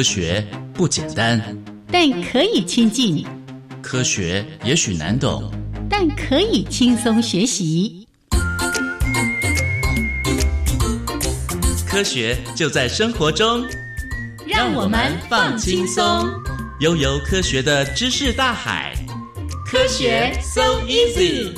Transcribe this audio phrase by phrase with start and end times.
[0.00, 0.42] 科学
[0.72, 1.38] 不简单，
[1.92, 3.22] 但可以亲近；
[3.82, 5.52] 科学也许难懂，
[5.90, 8.08] 但可以轻松学习。
[11.86, 13.62] 科学就在生活中，
[14.46, 16.26] 让我们放轻松，
[16.80, 18.94] 悠游科学的知识大海。
[19.66, 21.50] 科学 so easy。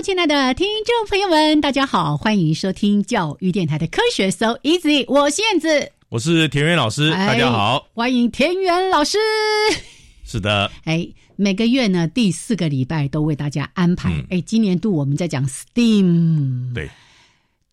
[0.00, 9.18] 亲爱的听众朋友们，大家好，欢迎收听教育电台的科学 So Easy，我是燕子，我是田园老师，大家好，欢迎田园老师。
[10.24, 16.88] 是的，哎，每个月呢第四个礼拜都为大家安排，哎，今年度我们在讲 STEAM，对。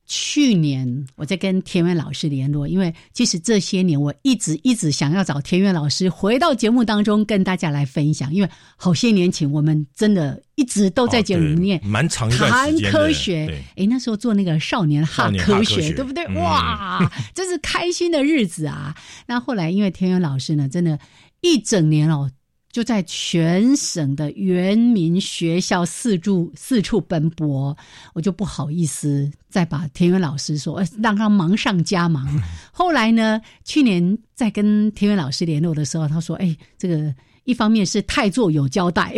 [0.07, 16.25] 去年我在跟田园老师联络，因为其实这些年我一直一直想要找田园老师回到节目当中跟大家来分享，因为好些年前我们真的一直都在节目里面蛮长谈科学，哎，那时候做那个少年哈科学，对不对？
[16.35, 18.95] 哇，真是开心的日子啊！
[19.25, 20.99] 那后来因为田园老师呢，真的，
[21.41, 22.29] 一整年哦。
[22.75, 27.73] 就在全省的原民学校四处四处奔波，
[28.13, 32.27] 我就不好意思再把田园老师说，让他忙上加忙。
[32.73, 39.15] 后来呢，去年在跟田园老师联络的时候，他说：“哎，这个一方面是太座有交代，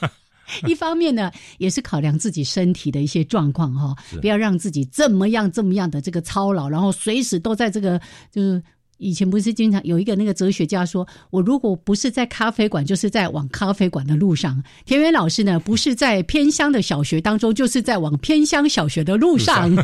[0.68, 7.98] 一方面呢也是考量自己身体的一些状况哈，不要让自己这么样这么样的这个操劳，然后随时都在这个
[8.30, 8.62] 就是。”
[9.00, 14.62] 以前不是经常有一个那个哲学家说，我如果不是在咖啡馆，就是在往咖啡馆的路上。
[14.84, 19.74] 田园老师呢，不是在偏乡的小学当中，就是在往偏乡小学的路上。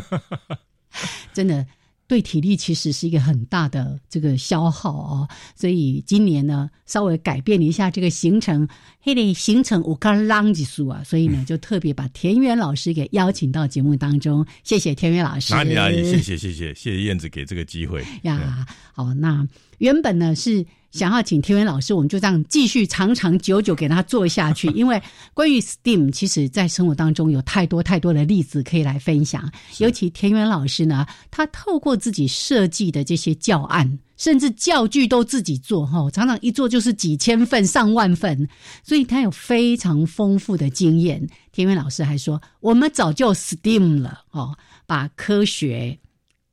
[1.33, 1.65] 真的。
[2.07, 8.67] 对体力其实是一个很大的这个消耗哦，所以今年呢稍微改变了一下这个行程，
[9.01, 18.03] 嘿嘞行程我刚浪几数啊，所以呢就特别把田园老师给邀请到节目当中，谢谢田园老师，哪里哪里，谢谢谢谢谢谢燕子给这个机会。
[18.23, 19.47] 呀，好，那
[19.79, 20.65] 原本呢是。
[20.97, 24.67] 想要请田园老师，我们就这样继续长长久久给他做下去。
[24.75, 25.01] 因为
[25.33, 29.49] 关于 STEAM，其实在生活当中有太多太多的例子可以来分享。
[29.77, 38.49] 尤其田园老师呢，他透过自己设计的这些教案，甚至教具都自己做，哈，常常一做就是几千份、上万份，
[38.83, 41.27] 所以他有非常丰富的经验。
[41.51, 45.99] 田园老师还说，我们早就 STEAM 了，哦，把科学、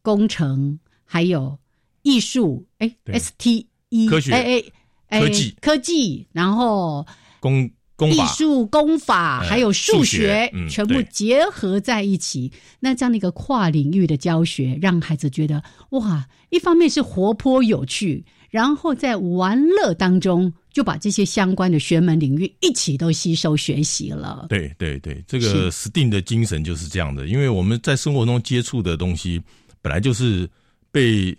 [0.02, 1.58] 工程还有
[2.02, 3.66] 艺术，哎，ST。
[4.08, 4.62] 科学，哎
[5.08, 7.06] 哎，科技，科技，然后
[7.40, 12.50] 工工艺术、工法，还有数学，全部结合在一起。
[12.80, 24.46] 那这样的一个跨领域的教学，让孩子觉得哇，一方面是活泼有趣，然后在玩乐当中就把这些相关的学门领域一起都吸收学习了。
[24.48, 29.40] 对对对，这个 STEAM 的精神就是这样的，因为我们在生活中接触的东西，
[29.80, 30.50] 本来就是
[30.90, 31.36] 被。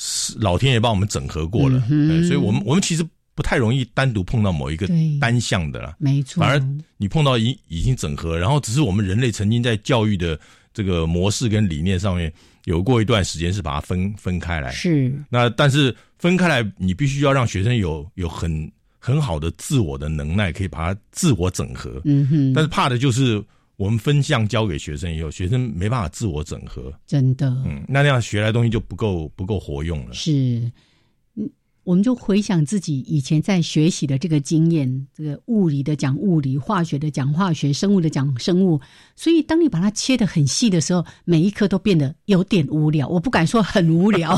[0.00, 1.80] 是老天爷帮我们整合过了，
[2.22, 3.04] 所以我们我们其实
[3.34, 4.88] 不太容易单独碰到某一个
[5.20, 6.40] 单向的啦，没错。
[6.40, 10.38] 反而你碰到已已经整合，然后只是我们人类曾经在教育的
[10.72, 12.32] 这个模式跟理念上面
[12.66, 15.12] 有过一段时间是把它分分开来，是。
[15.28, 18.70] 那但是分开来，你必须要让学生有有很
[19.00, 22.00] 很好的自我的能耐，可以把它自我整合。
[22.04, 22.52] 嗯哼。
[22.52, 23.44] 但是怕的就是。
[23.78, 27.48] 我们分项交给学生以后，学生没办法自我整合，真的。
[27.64, 30.12] 嗯，那那样学来东西就不够不够活用了。
[30.12, 30.68] 是，
[31.36, 31.48] 嗯，
[31.84, 38.80] 我们就回想自己以前在学习的这个经验，这个物理的讲物理，化学的讲化学，生物的讲生物。
[39.14, 43.06] 所以，当你把它切得很细的时候，每一科都变得有点无聊。
[43.06, 44.36] 我不敢说很无聊，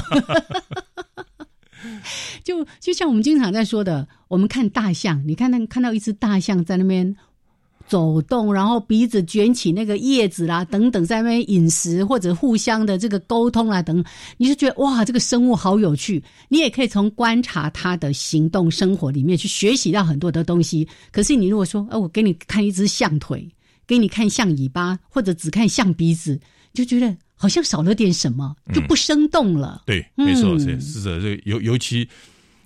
[2.45, 7.17] 就就像我们经常在说的，我们看大象，你看那看到一只大象在那边。
[7.91, 14.03] 走动，然后鼻子卷起那个叶子啦，等等，在那边饮食或者互相的这个沟通啦，等，
[14.39, 16.23] 你就觉得哇，这个生物好有趣。
[16.49, 20.89] 你也可以从观察它的行动、生活里面去学习到很多的东西。
[21.11, 23.47] 可是你如果说，哦，我给你看一只象腿，
[23.87, 26.41] 给你看象尾巴，或者只看象鼻子，
[26.73, 27.15] 就觉得。
[27.43, 29.85] 好像少了点什么，就不生动了。
[29.87, 32.07] 对，没错，是是的，这尤尤其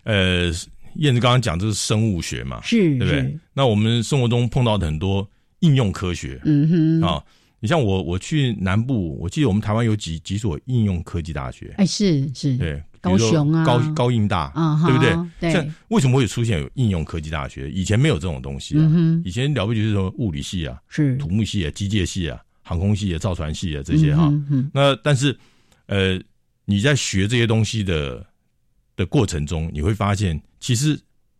[0.02, 0.50] 呃，
[0.96, 3.38] 燕子刚刚讲这是生物学嘛，是，对不对？
[3.52, 5.28] 那我们生活中碰到的很多
[5.60, 7.22] 应用科学，嗯哼，啊，
[7.60, 12.82] 你像我我去南部，我记得我们台湾有几几所应用科技大学，哎，是是，对。
[13.04, 14.50] 高雄啊，高高应大，
[14.86, 15.14] 对不对？
[15.38, 15.52] 对。
[15.52, 17.70] 像为什么会出现有应用科技大学？
[17.70, 18.90] 以前没有这种东西啊。
[19.22, 24.32] 以前了不起是什么物理系啊，是土木系啊，机械系啊，航空系啊，造船系啊这些哈。
[24.72, 25.36] 那但是
[25.84, 26.18] 呃，
[26.64, 28.26] 你在学这些东西的
[28.96, 30.98] 的过程中，你会发现其实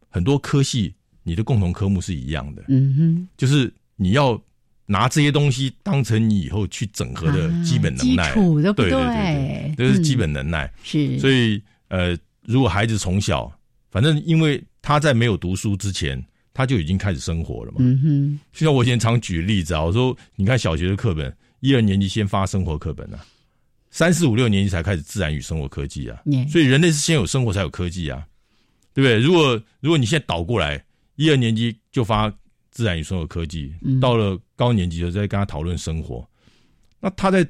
[0.09, 2.65] 很多科系你的共同科目是一样的。
[2.69, 4.41] 嗯哼，就是你要
[4.87, 9.75] 拿这些东西当成你以后去整合的基本能耐，对对对对。
[9.77, 11.19] 这是基本能耐，是。
[11.19, 13.51] 所以，呃，如果孩子从小，
[13.91, 16.23] 反正因为他在没有读书之前，
[16.53, 17.79] 他就已经开始生活了嘛。
[17.79, 18.41] 嗯哼。
[18.53, 23.25] 就像我以前常举例子啊，我说，你看小学的课本，一二年级先发生活课本啊，
[23.95, 26.21] 三四五六年级才开始自然与生活科技啊。
[26.51, 28.27] 所以人类是先有生活才有科技啊，
[28.93, 29.19] 对不对？
[29.21, 32.29] 如果如果你现在倒过来，一二年级就发
[32.73, 36.29] 自然与生活科技，到了高年级就再跟他讨论生活，
[37.01, 37.47] 那他在。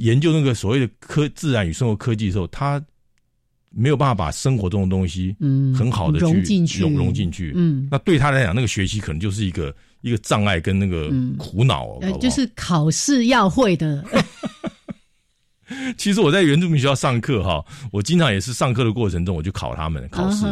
[0.00, 2.84] 研究那个所谓的科自然与生活科技的时候，他
[3.70, 11.08] 没有办法把生活中的东西，嗯，很好的融进去，融融进去，嗯，那对他来讲，那个学习可能就是一个一个障碍跟那个
[11.38, 14.04] 苦恼，呃，就是考试要会的。
[15.96, 20.44] 其实我在原住民学校上课哈，我经常也是上课的过程中，我就考他们考试。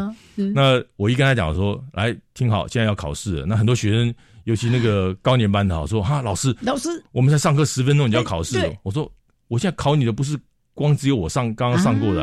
[0.55, 3.47] 那我一跟他讲说，来听好，现在要考试了。
[3.47, 4.15] 那很多学生，
[4.45, 8.73] 尤其那个 高年班的，说哈，老师，老师，我们才上课十分钟，你就要考试了。
[8.83, 9.11] 我说。
[9.49, 10.39] 我现在考你的不是
[10.73, 12.23] 光只有我上刚刚上过的，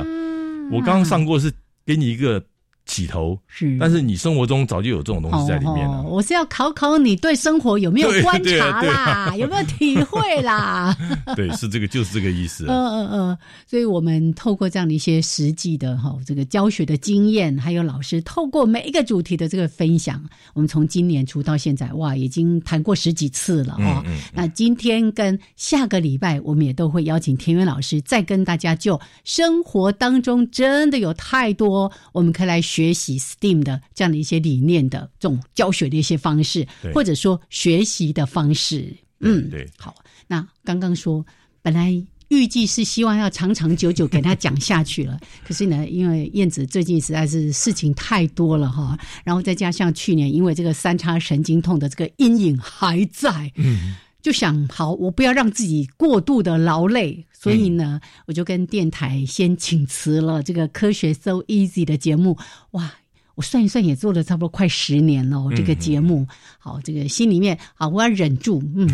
[0.72, 1.54] 我刚刚上过是
[1.86, 2.44] 给你一个。
[2.86, 6.02] 起头是，但是你生活中早就有这种东西在里面了。
[6.04, 10.96] 我是要考考你对生活有没有观察啦，有没有体会啦？
[11.36, 12.66] 对，是这个，就是这个意思。
[12.70, 20.22] 嗯嗯嗯，所以我们透过这样的一些实际的哈，这个教学的经验，还有老师透过每一个主题的这个分享，
[20.54, 24.04] 我们从今年初到现在，哇，已经谈过十几次了哦。
[24.34, 32.82] 那今天跟下个礼拜，我们也都会邀请田园老师再跟大家就生活当中真的有太多我们可以来学。
[32.82, 39.96] 学习 STEAM 的这样的一些理念的这种教学的一些方式，或者说学习的方式，嗯，对，好。
[40.28, 41.24] 那刚刚说
[41.62, 41.94] 本来
[42.30, 53.96] 预计是希望要长长久久给他讲下去了， 可是呢，因为燕子最近实在是事情太多了哈，然后再加上去年因为这个三叉神经痛的这个阴影还在，嗯。
[54.22, 62.38] 就想好，我不要让自己过度的劳累，所以呢，我就跟电台先请辞了这个科学 so easy 的节目。
[62.72, 62.94] 哇，
[63.34, 66.28] 我算一算也做了差不多快十年了，这个节目。
[66.60, 68.88] 好，这个心里面啊，我要忍住，嗯，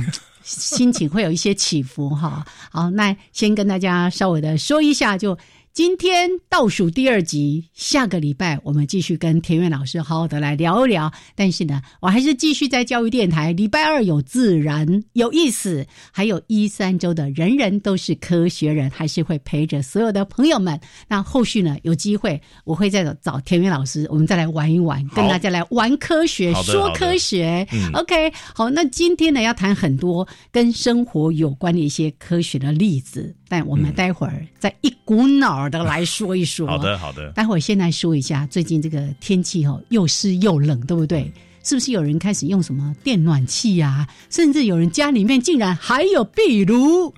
[0.43, 2.45] 心情会有一些起伏哈。
[2.71, 5.37] 好，那先跟大家稍微的说一下就。
[5.77, 11.13] 今天倒数第二集，下个礼拜我们继续跟田园老师好好的来聊一聊。
[11.35, 20.79] 但是呢，我还是继续在教育电台，礼拜二有自然有意思，还有一三周的人人都是科学人，还是会陪着所有的朋友们。
[21.07, 27.63] 那后续呢，有机会我会再找田园老师，我们再来玩一玩，跟大家来玩科学，说科学。
[27.93, 33.35] OK，好，那今天呢要谈很多跟生活有关的一些科学的例子。
[33.49, 36.67] 但我们待会儿再一股脑的来说一说。
[36.67, 37.31] 好的，好的。
[37.31, 41.31] 待会儿先来说一下，最近这个天气哦，又湿又冷，对不对？
[41.63, 44.07] 是不是有人开始用什么电暖气呀？
[44.29, 47.13] 甚至有人家里面竟然还有壁炉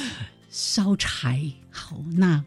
[0.50, 1.40] 烧柴。
[1.70, 2.42] 好，那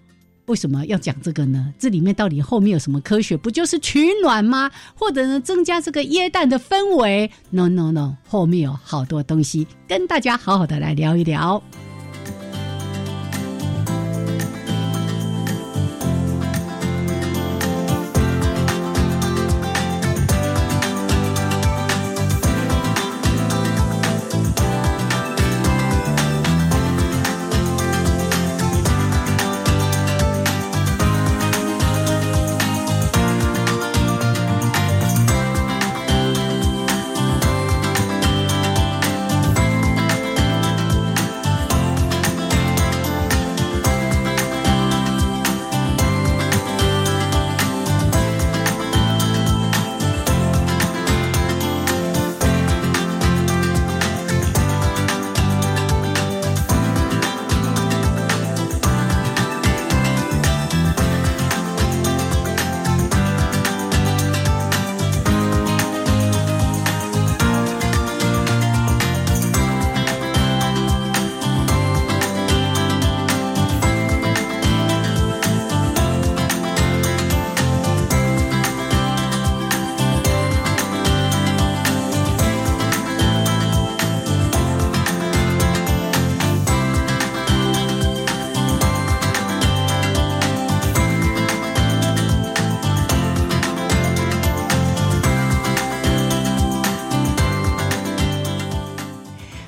[0.46, 1.72] 为什么要讲这个呢？
[1.78, 3.38] 这里面到底后面有什么科学？
[3.38, 4.72] 不就是取暖吗？
[4.96, 11.62] 或者呢，增加这个椰蛋的氛围？No No No，后面有好多东西，跟大家好好的来聊一聊。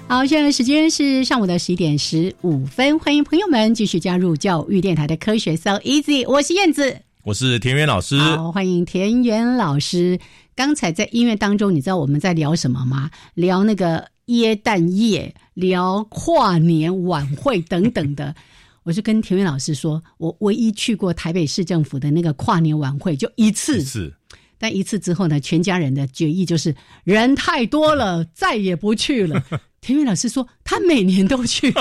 [0.07, 10.19] 好，现在的时间是上午的十一点十五分，欢迎朋友们继续加入教育电台的科学 So Easy，我是燕子，我是田园老师，好，欢迎田园老师。
[10.55, 13.09] 刚才在音乐当中，你知道我们在聊什么吗？
[13.33, 18.33] 聊那个耶诞夜，聊跨年晚会等等的。
[18.83, 24.13] 我是跟田园老师说，我唯一去过台北市政府的那个跨年晚会就一次，是。
[24.57, 29.43] 但一次之后呢，全家人的决议就是人太多了， 再也不去了。
[29.86, 31.72] 田园老师说，他每年都去，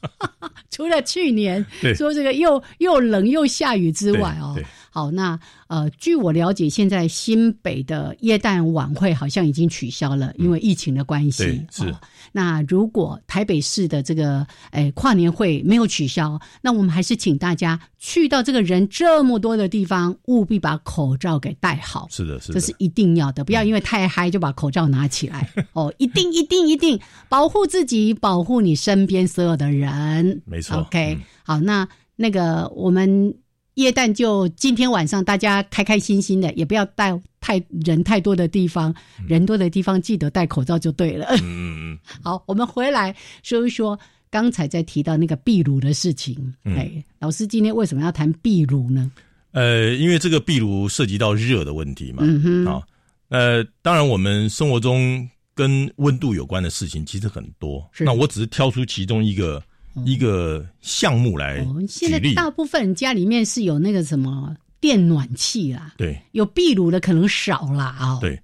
[0.70, 1.64] 除了去年
[1.96, 4.54] 说这个又又冷又下雨之外哦。
[4.98, 5.38] 好，那
[5.68, 11.64] 呃，据我了解，现在新北的耶诞晚会好像已经取消了，因为疫情的关系。
[11.70, 11.94] 是。
[12.32, 22.08] 那如果台北市的这个诶跨年会没有取消，那我们还是请大家去到这个人这么多的地方，务必把口罩给戴好。
[22.10, 25.48] 是的，是的，这是一定要的，不要因为太嗨就把口罩拿起来。
[25.74, 30.42] 哦，一定一定一定保护自己，保护你身边所有的人。
[30.44, 30.78] 没错。
[30.78, 31.86] OK，好，那
[32.16, 33.32] 那个我们。
[33.78, 38.92] 耶诞就今天晚上，大家开开心心的，也不要带太人太多的地方，
[39.28, 41.26] 人多的地方记得戴口罩就对了。
[41.42, 41.98] 嗯嗯。
[42.20, 43.96] 好，我们回来说一说
[44.30, 46.52] 刚才在提到那个壁炉的事情。
[46.64, 49.10] 哎，老师今天为什么要谈壁炉呢？
[49.52, 52.24] 呃，因为这个壁炉涉及到热的问题嘛。
[52.26, 52.66] 嗯哼。
[52.66, 52.82] 啊，
[53.28, 59.62] 呃，当然我们生活中跟温度有关的事情其实很多，那我只是挑出其中一个。
[60.04, 68.18] 一个项目来现在大部分家里面是有那个什么电暖气啦，对，有壁炉的可能少啦啊。
[68.20, 68.40] 对，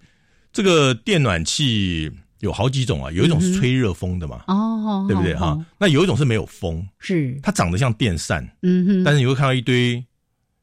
[0.53, 5.59] 这个电暖气有好几种啊，有一种是吹热风的嘛，哦，对不对哈？
[5.79, 10.05] 那有一种是没有风，是它长得像电扇，嗯哼，但是你会看到一堆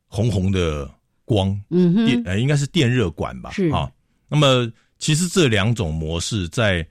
[0.08, 0.90] 红红的
[1.26, 3.92] 光，嗯哼，电呃应该是电热管吧，是啊。
[4.28, 6.86] 那么其实这两种模式在。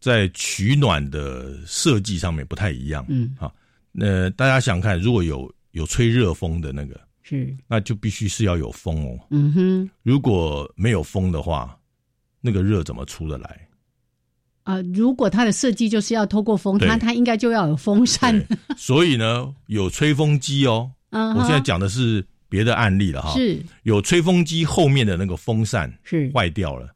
[0.00, 3.52] 在取暖的设计上面不太一样，嗯，好，
[3.92, 11.76] 那大家想看，如果有有吹热风的那个，是，那就必须是要有风哦，嗯哼，如果没有风的话，
[12.40, 13.68] 那个热怎么出得来？
[14.62, 23.60] 啊，如果它的设计就是要透过风，它它应该就要有风扇，所以呢，有吹风机哦，嗯，我现在讲的是别的案例了哈，是。
[23.82, 26.30] 有吹风机后面的那个风扇是。
[26.32, 26.94] 坏掉了。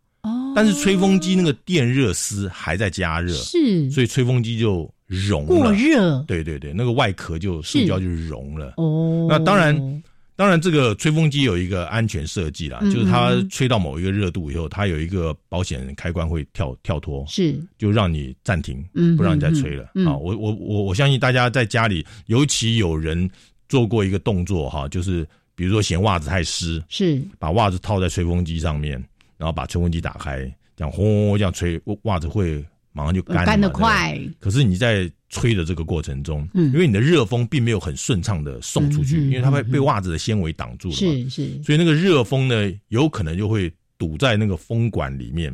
[0.55, 5.47] 但是吹风机那个电热丝还在加热，是，所以吹风机就融了。
[5.47, 8.75] 过热，对对对，那个外壳就塑胶就融了。
[8.77, 10.03] 哦，那当然，
[10.37, 19.85] 当然这个吹风机有一个安全设计啦，就是它吹到某一个热度以后，它有一个保险开关会跳跳脱，是，就让你暂停，嗯，不让你再吹了。
[20.07, 23.31] 啊，我我我我相信大家在家里，尤其有人
[23.69, 29.03] 做过一个动作哈，就是比如说嫌袜子太湿，是，把袜子套在吹风机上面。
[29.43, 30.39] 然后把吹风机打开，
[30.77, 34.17] 这样轰这样吹，袜子会马上就干，干得快。
[34.39, 41.61] 可是你在吹的这个过程中，嗯，因为你的热风并没有很顺畅的送出去，因为它会被袜子的纤维挡住了，是是。
[41.65, 43.69] 所以那个热风呢，有可能就会
[43.99, 45.53] 堵在那个风管里面。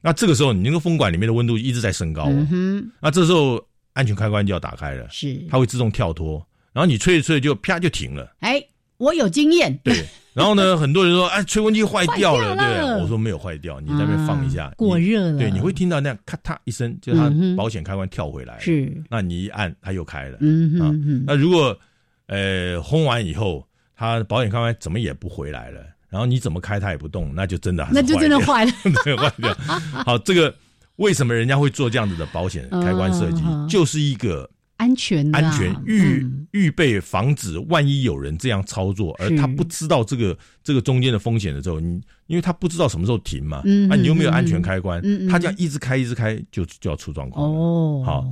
[0.00, 2.30] 那这个时候，你那个风管里面的温度一直在升高。
[3.00, 3.60] 那这时候
[3.94, 8.36] 安全开关就要打开了，是，它会自动跳脱，然后你吹着吹着就啪就停了。
[8.38, 8.64] 哎，
[8.98, 9.92] 我有经验，对。
[10.34, 20.90] 然后呢，很多人说，哎，吹风机坏掉了，对我说没有坏掉，你在那边放一下，过热了，对，你会听到那样咔嗒一声，就它保险开关跳回来，是，那你一按，它又开了，嗯啊，
[21.24, 21.78] 那如果
[22.26, 23.64] 呃轰完以后，
[23.96, 28.72] 它保险开关怎么也不回来了，然后你怎么开它也不动，那就真的那就真的坏了，
[29.04, 29.54] 对，坏掉。
[30.04, 30.52] 好，这个
[30.96, 34.50] 为什么人家会做这样子的保险开关设计，就是一个。
[34.84, 48.02] 安全，安全预预备防止万一有人这样操作，而他不知道这个这个中间的风险的时候，你因为他不知道什么时候停嘛，啊，你又没有安全开关，他这样一直开一直开就就要出状况哦。
[48.04, 48.30] 好，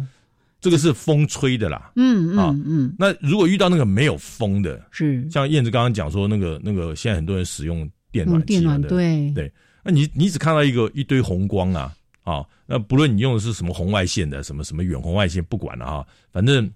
[0.61, 2.95] 这个是风吹的啦，嗯嗯嗯。
[2.99, 5.27] 那如果遇到那个没有风的，是。
[5.31, 9.51] 像燕子刚刚讲说那个那个现在很多人使用电暖气的，对对，
[9.83, 11.91] 那你你只看到一个一堆红光啊。
[12.25, 16.73] 啊，那不论你用的是什么红外线的，什么什么远红外线，不管了哈，反正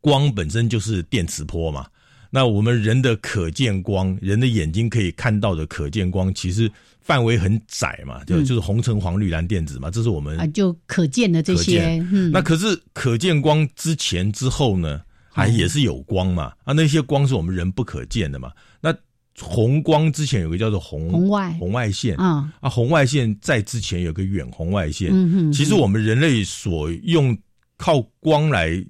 [0.00, 1.84] 光本身就是电磁波嘛。
[2.30, 6.70] 那我们人的可见光，人的眼睛可以看到的可见光，其实
[7.00, 12.00] 范围很窄嘛，就就是红橙黄绿蓝靛紫嘛，这是我们啊就可见的这些。
[12.32, 16.52] 那可是可见光之前之后呢，还也是有光嘛？
[16.62, 18.52] 啊，那些光是我们人不可见的嘛？
[18.80, 18.94] 那。
[19.40, 21.52] 红光之前有个叫做红红外。
[21.54, 22.16] 红外线。
[22.16, 27.36] 啊啊红外线在之前有个远红外线，嗯其实我们人类所用
[27.76, 28.84] 靠光来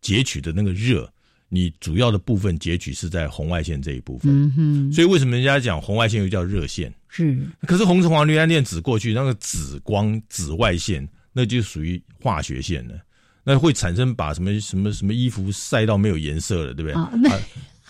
[0.00, 1.10] 截取的那个热，
[1.48, 6.92] 你主要的部分截取是在红外线这一部分，嗯哼，所以为什么人家讲红外线又叫热线？
[7.08, 12.94] 是，可是红橙黄绿蓝靛紫过去那个紫光紫外线，那就属于化学线了，
[13.42, 16.92] 那会产生把什么什么什么衣服晒到没有颜色了，对不对？
[16.92, 17.10] 啊，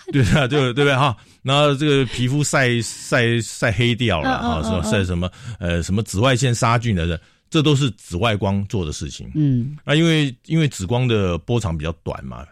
[0.13, 1.17] 对啊，对对不对哈？
[1.43, 4.83] 然后这个皮肤晒晒晒黑掉了啊，是吧？
[4.83, 7.21] 晒什么呃什么紫外线杀菌的，
[7.51, 9.31] 这都是紫外光做的事情。
[9.35, 12.45] 嗯，那因为因为紫光的波长比较短嘛，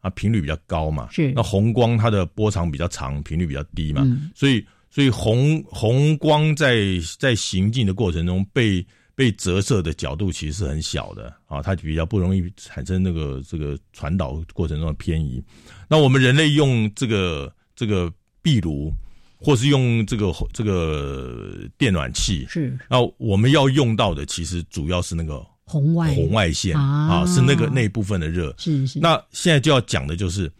[0.00, 6.82] 啊频率比较高嘛，是那红光它的波长比较长，频率比较低嘛，所以所以红红光在
[7.18, 8.84] 在行进的过程中被。
[9.14, 15.42] 被折射的角度其实是很小的啊，它比较不容易产生那个这个传导过程中的偏移。
[15.86, 18.90] 那我们人类用这个这个壁炉，
[19.38, 28.54] 或是用这个这个电暖器，是那我们要用到的其实主要是那个红外红外线啊，是那个那一部分的热。
[28.56, 28.98] 是是。
[28.98, 30.50] 那现在就要讲的就是，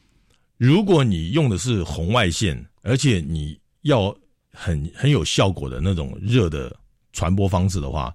[0.58, 4.14] 如果你用的是红外线，而且你要
[4.52, 6.76] 很很有效果的那种热的
[7.14, 8.14] 传播方式的话。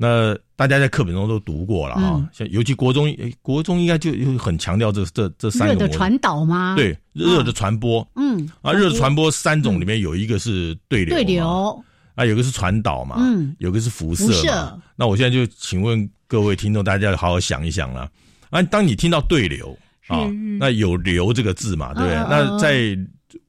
[0.00, 3.12] 那大家在课本中都读过了啊，像尤其国中，
[3.42, 6.76] 国中应该就很强调这这这三个热的传导吗？
[6.76, 14.78] 对，热的传播，嗯，啊，热的传播三种里面有一个是对流，对流，啊，有个是传导嘛，嗯，有个是辐射嘛。
[14.94, 18.08] 那我现在就请问各位听众，大家要好好想一想了。
[18.50, 19.76] 啊，当你听到对流
[20.06, 22.16] 啊，那有流这个字嘛，对不对？
[22.30, 22.96] 那在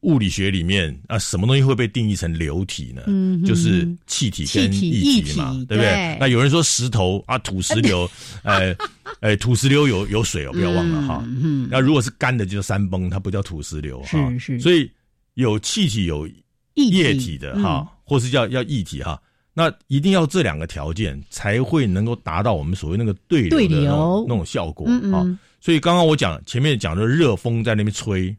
[0.01, 3.01] 物理学里面啊，什么东西会被定义成流体呢？
[3.07, 6.17] 嗯，就是气体跟液体嘛，对不对？
[6.19, 8.09] 那有人说石头啊，土石流，
[8.43, 8.75] 呃，
[9.21, 11.23] 呃，土石流有有水哦，不要忘了哈。
[11.25, 14.29] 嗯，那如果是干的，就叫山崩，它不叫土石流哈。
[14.31, 14.59] 是是。
[14.59, 14.91] 所以
[15.35, 16.27] 有气体有
[16.73, 19.21] 液体的哈，或是叫要液体哈，
[19.53, 25.23] 那一定要这两个条件才会能够达到我们所谓那个对流的那种效果啊。
[25.61, 28.35] 所以刚刚我讲前面讲的热风在那边吹。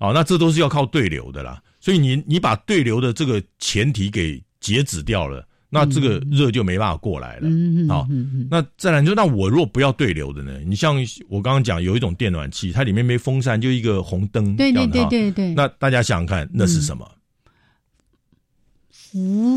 [0.00, 7.42] 哦，那这都是要靠对流的啦，所以你你把对流的这个前提给截止掉了，那这个热就没办法过来了。
[7.44, 8.08] 嗯好，
[8.50, 10.58] 那再来就那我如果不要对流的呢？
[10.66, 10.96] 你像
[11.28, 15.54] 我刚刚讲有一种电暖气，它里面没风扇，就一个红灯，对对对对对。
[15.54, 17.06] 那大家想想看，那是什么？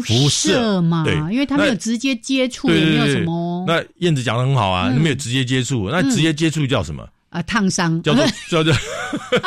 [0.04, 3.64] 辐射嘛，对，因为它没有直接接触，也没有什么。
[3.68, 7.08] 那燕子讲的很好啊，没有直接接触，那直接接触叫什么？
[7.34, 8.72] 啊，烫伤叫做叫做，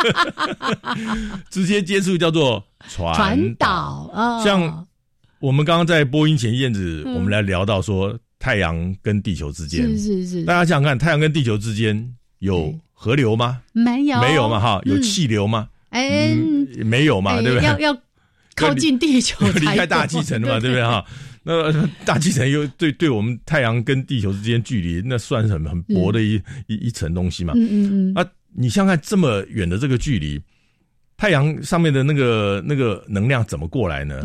[1.49, 4.43] 直接接触叫做传导啊。
[4.43, 4.87] 像
[5.39, 10.43] 我们刚刚在播音前燕子，我们来聊到说太阳跟地球之间，是是是。
[10.45, 13.61] 大家想想看，太阳跟地球之间有河流吗？
[13.73, 14.81] 没有，没有嘛哈？
[14.85, 15.69] 有气流吗？
[15.91, 16.35] 哎，
[16.85, 17.69] 没有嘛，对不对？
[17.69, 17.97] 要要
[18.57, 21.05] 靠近地球，离开大气层的嘛，对不对哈？
[21.73, 26.35] 那大气层又对对我们太阳跟地球之间距离，那算是很很薄的一
[26.67, 27.53] 一一层东西嘛。
[27.55, 28.15] 嗯嗯嗯。
[28.15, 30.41] 啊，你想看这么远的这个距离，
[31.17, 34.21] 太阳上面的那个那个能量怎么过来呢？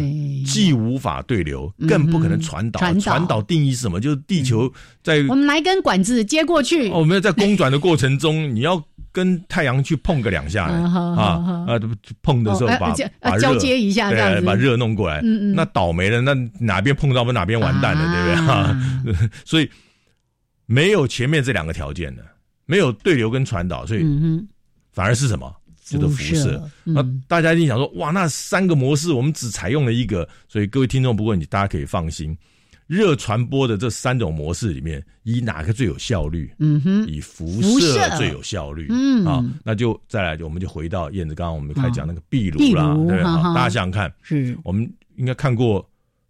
[0.48, 2.80] 既无法对流，更不可能传导。
[2.96, 4.02] 传导定义是什么？
[4.02, 6.90] 就是地球在我们拿一根管子接过去。
[6.90, 8.84] 哦，我们在公转的过程中，你要。
[9.12, 11.80] 跟太阳去碰个两下啊啊！
[12.22, 18.48] 碰的时候把把交接一下，这样把热弄过来，那倒霉了，那哪边碰到不哪边完蛋了，对不对？
[18.48, 19.70] 哈， 所以
[20.66, 22.24] 没有前面这两个条件的，
[22.66, 24.06] 没有对流跟传导，所以
[24.92, 25.54] 反而是什么？
[25.84, 26.70] 就是辐射。
[26.86, 32.38] 那大家一定想说，哇，那三个模式我们只采用了一个，所以各位听众，不过你大家可以放心。
[32.92, 36.54] 热传播的这三种模式里面，以哪个最有效率？
[36.60, 38.88] 嗯哼，以辐射最有效率。
[38.90, 43.24] 嗯，啊，那就再来，我们就回到燕子刚刚我们开始讲那个壁炉啦，对不对？
[43.24, 45.90] 大家想想看，是我们应该看过，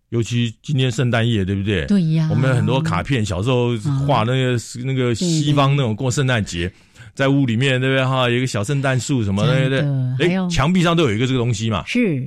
[0.10, 1.84] 尤其今天圣诞夜，对不对？
[1.88, 2.30] 对呀。
[2.30, 6.72] 我们有很多卡片，小时候画那个那个西方那种过圣诞节，
[7.16, 8.06] 在屋里面，对不对？
[8.06, 9.82] 哈，有一个小圣诞树什么的，对
[10.20, 10.38] 对？
[10.38, 12.18] 哎，墙壁上都有一个这个东西嘛，是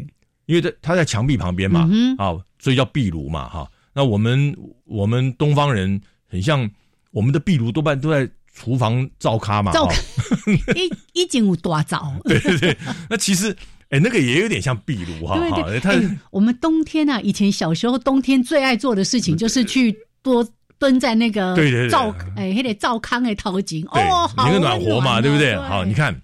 [0.47, 3.71] 因为它它在墙壁旁边嘛，啊，所以叫壁炉嘛，哈。
[3.95, 4.55] 那我们
[4.85, 6.69] 我们东方人很像
[7.11, 9.89] 我们的壁炉多半都在厨房灶咖嘛，灶
[10.75, 12.13] 一一进屋多灶。
[12.25, 12.77] 对对对，
[13.09, 13.57] 那其实
[13.91, 15.39] 哎，那个也有点像壁炉哈。
[15.39, 20.47] 对对，我们冬天啊，以前小时候冬天最爱做的事情就是去多
[20.79, 25.57] 蹲在那个对对灶哎，还得灶炕哎掏井哦，好个暖和嘛，对不对？
[25.57, 26.21] 好，你看。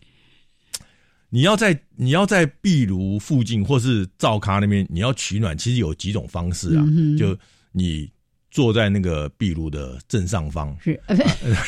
[1.33, 6.85] 你要在你要在壁炉附近或是灶咖那边，你要取暖，其实有几种方式啊。
[7.16, 7.38] 就
[7.72, 8.11] 你
[8.50, 10.76] 坐在那个壁炉的正上方。
[10.80, 11.00] 是，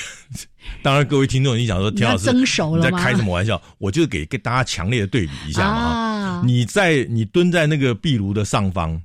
[0.82, 2.44] 当然各位听众，你想说田老师你
[2.82, 3.60] 在开什么玩笑？
[3.78, 6.42] 我就给给大家强烈的对比一下嘛。
[6.44, 9.00] 你在你蹲在那个壁炉的上方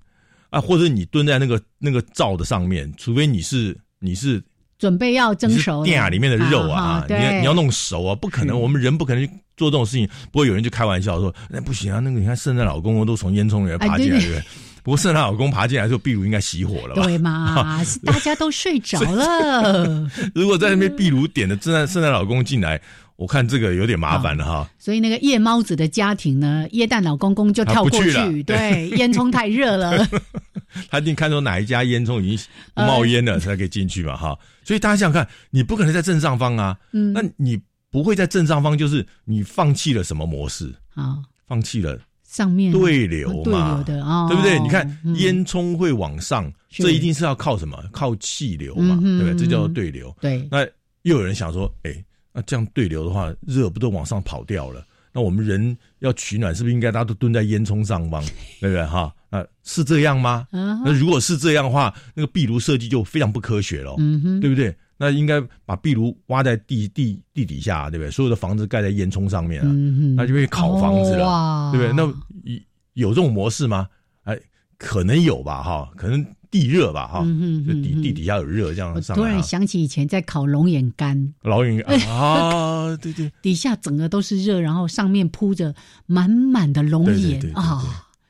[0.50, 4.44] 啊，或者你蹲在那个那个灶的上面，除非你是你是。
[4.80, 10.08] 准备要蒸熟，电啊里面的肉啊，你要你要弄熟啊，不可能，我们人不可能去做这种事情。
[10.32, 14.44] 不过有人就开玩笑说，那不行啊，那个你看圣诞老公公都从烟囱里面爬进来，对不对？
[14.88, 17.04] 不过圣诞老公爬进来的时候，壁炉应该熄火了吧？
[17.04, 20.10] 对嘛， 大家都睡着了。
[20.34, 22.80] 如果在那边壁炉点的圣诞圣诞老公进来。
[23.18, 30.08] 我看这个有点麻烦了哈，所以那个夜猫子的家庭呢，耶诞老公公就跳过去，对，烟囱太热了，
[30.92, 34.38] 他一定看到哪一家烟囱已经冒烟了，才可以进去嘛哈。
[34.64, 41.18] 所以大家想想看，你不可能在正上方啊，嗯那你不会在正上方，就是你放弃了什么模式啊？
[41.48, 42.00] 放弃了
[42.38, 44.60] 上面对流嘛，对不对？
[44.60, 47.84] 你看烟囱会往上，这一定是要靠什么？
[47.92, 49.36] 靠气流嘛，对不对？
[49.36, 50.16] 这叫做对流。
[50.22, 50.64] 对，那
[51.02, 52.04] 又有人想说，哎。
[52.34, 54.86] 那这样对流的话，热不都往上跑掉了？
[55.12, 58.24] 那我们人要取暖，是不是应该大家都蹲在烟囱上方？
[58.62, 58.86] 对不对？
[58.86, 60.46] 哈，那是这样吗？
[60.52, 63.96] 那如果是这样的话，那个壁炉设计就非常不科学了，
[64.40, 64.70] 对不对？
[64.98, 68.12] 那应该把壁炉挖在地地地底下，对不对？
[68.12, 69.72] 所有的房子盖在烟囱上面啊，
[70.16, 71.94] 那就会烤房子了，对不对？
[71.94, 72.62] 那
[72.94, 73.88] 有这种模式吗？
[74.24, 74.38] 哎，
[74.78, 76.26] 可能有吧，哈，可能。
[76.50, 77.20] 地热吧，哈，
[77.68, 79.18] 就地地底下有热，这样上。
[79.18, 87.84] 突然想起以前在烤龙眼干，龙眼干啊， 对对，底下整个都是热，然后上面铺着满满的龙眼啊，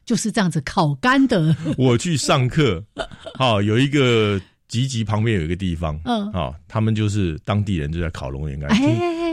[0.03, 1.55] 就是这样子烤干的。
[1.77, 2.83] 我去上课，
[3.35, 8.69] 好有一个集集旁边有一个地方，嗯，好，他们就是当地人就在烤龙眼干。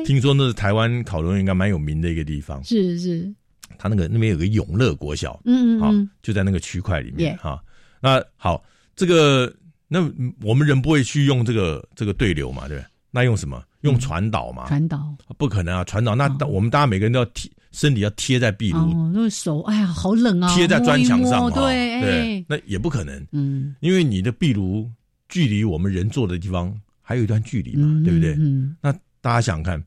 [0.04, 3.34] 听说那是台湾烤龙眼干蛮有名的一个地方，是是。
[3.78, 5.92] 他那个那边有个永乐国小，嗯嗯，好，
[6.22, 7.62] 就在那个区块里面哈。
[8.00, 8.64] 那好。
[8.96, 9.52] 这个
[9.88, 10.08] 那
[10.40, 12.86] 我们人不会去用这个这个对流嘛，对不对？
[13.10, 13.60] 那用什么？
[13.80, 14.68] 用传导嘛？
[14.68, 15.82] 传导不可能啊！
[15.82, 20.54] 传导那我们大家每个人都要贴身体要贴在壁炉，那个手哎呀好冷啊！
[20.54, 24.88] 贴在砖墙上，对对，那也不可能，嗯，因为你的壁炉
[25.34, 28.34] 距离我们人坐的地方还有一段距离嘛，对不对？
[28.38, 29.82] 嗯，那大家想看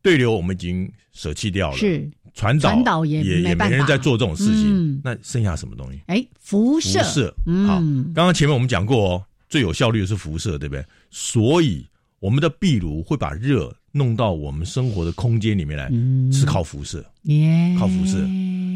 [0.00, 2.10] 对流，我们已经舍弃掉了，是。
[2.32, 6.00] 传导也也没人在做这种事情，那剩下什么东西？
[6.06, 7.00] 哎，辐射。
[7.00, 7.34] 辐射。
[7.66, 7.78] 好，
[8.14, 10.82] 刚刚前面我们讲过哦，最有效率的是辐射，对不对？
[11.10, 11.86] 所以
[12.22, 15.90] 我们的壁炉会把热弄到我们生活的空间里面来，
[16.32, 17.04] 是靠辐射。
[17.22, 18.16] 耶，靠辐射。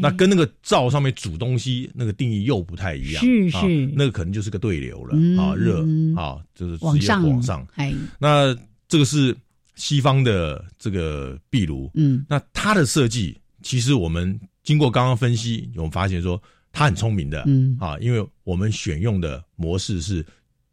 [0.01, 3.23] 那跟那个灶上面煮东西那个定义又不太一样。
[3.23, 5.79] 是是，那个可能就是个对流了啊，热
[6.17, 7.65] 啊，就是直接往上。
[7.75, 8.53] 哎，那
[8.89, 9.33] 这个是
[9.75, 11.89] 西方的这个壁炉。
[11.93, 13.39] 嗯，那它的设计。
[13.63, 16.41] 其实我们经过刚刚分析，我们发现说
[16.73, 20.23] 它很聪明的，嗯啊，因为我们选用的模式是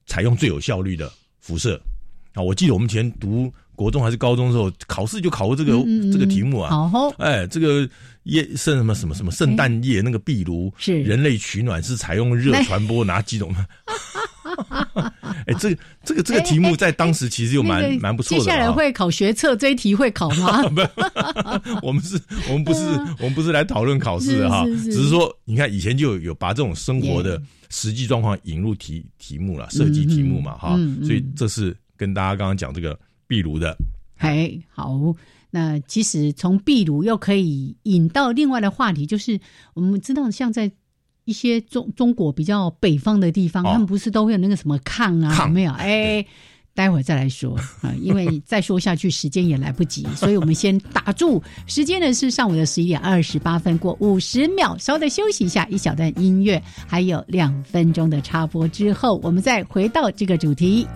[0.06, 1.80] 采用最有效率的辐射
[2.34, 2.42] 啊。
[2.42, 5.72] 我记得我们以前读国中还是高中的时候，考试就考过这个
[6.12, 6.88] 这个题目啊。
[6.88, 7.88] 好，哎，这个
[8.24, 13.54] 夜圣什么什么什么圣诞夜那个壁炉是人类取暖是采用热传播哪几种？
[15.46, 18.44] 哎，这个这个这个题目在当时其实又蛮蛮不错的。
[18.44, 20.62] 接下来会考学测这一题会考吗？
[20.68, 20.80] 不，
[21.86, 22.18] 我们是，
[22.48, 22.80] 我们不是，
[23.18, 33.76] 我们不是来讨论考试的哈，只是说，你看以前就有把这种生活的实际状况引入题题目了，设计题目嘛哈，所以这是跟大家刚刚讲这个壁炉的。
[34.16, 34.98] 哎，好，
[35.50, 39.38] 那其实从壁炉又可以引到另外的话题，就是
[39.74, 40.70] 我们知道像在。
[41.26, 45.48] 一些中中国比较北方的地方，他们不是都会有那个什么炕啊？
[45.48, 45.72] 没有？
[45.72, 46.22] 哎，
[46.74, 51.42] 待会儿再来说啊，因为再说下去时间也来不及，所以我们先打住。
[51.66, 60.86] 时间呢是上午的十一点二十八分过五十秒，稍微休息一下，一小段音乐，还有两分钟的插播之后，我们再回到这个主题。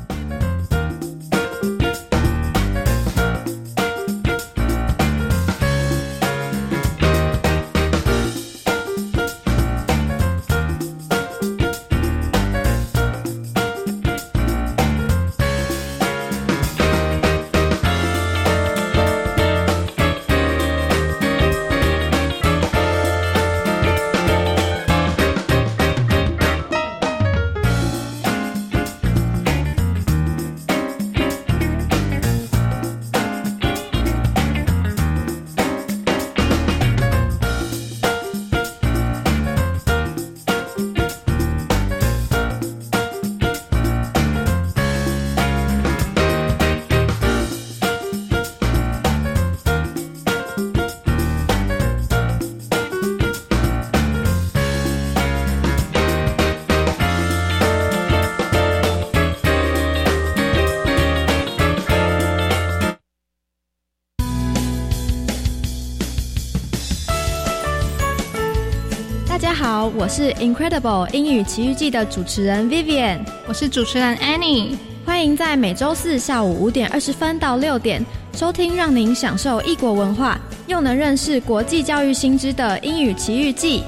[69.99, 83.83] 我是 Incredible 英语奇遇记的主持人 Vivian，我是主持人 Annie，欢迎在每周四下午五点二十分到六点收听，让您享受异国文化又能认识国际教育新知的英语奇遇记。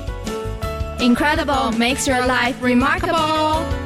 [0.98, 3.79] Incredible makes your life remarkable.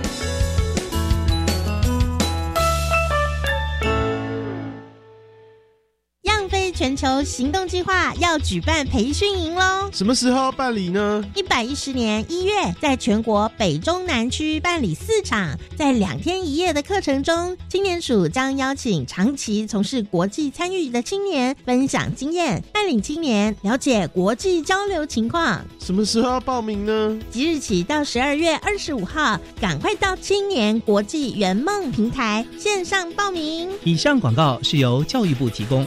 [6.75, 9.89] 全球行动计划要举办培训营喽！
[9.93, 11.25] 什么时候办理呢？
[11.37, 25.65] 一百一十年一月，在全国北中南区办理四场，在两天一夜的课程中，青年署将邀请长期从事国际参与的青年分享经验，带领青年了解国际交流情况。
[25.79, 27.21] 什么时候要报名呢？
[27.31, 33.71] 即日起到十二月二十五号，赶快到青年国际圆梦平台线上报名。
[33.85, 35.87] 以上广告是由教育部提供。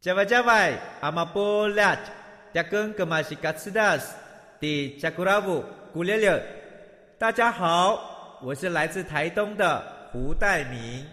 [0.00, 1.94] 加外加外，阿玛波拉，
[2.54, 4.14] 扎根格玛西卡斯达斯，
[4.58, 6.42] 的加古拉布古列列。
[7.18, 11.04] 大家好，我是来自台东的胡代明，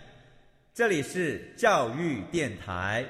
[0.73, 3.04] 这里是教育电台。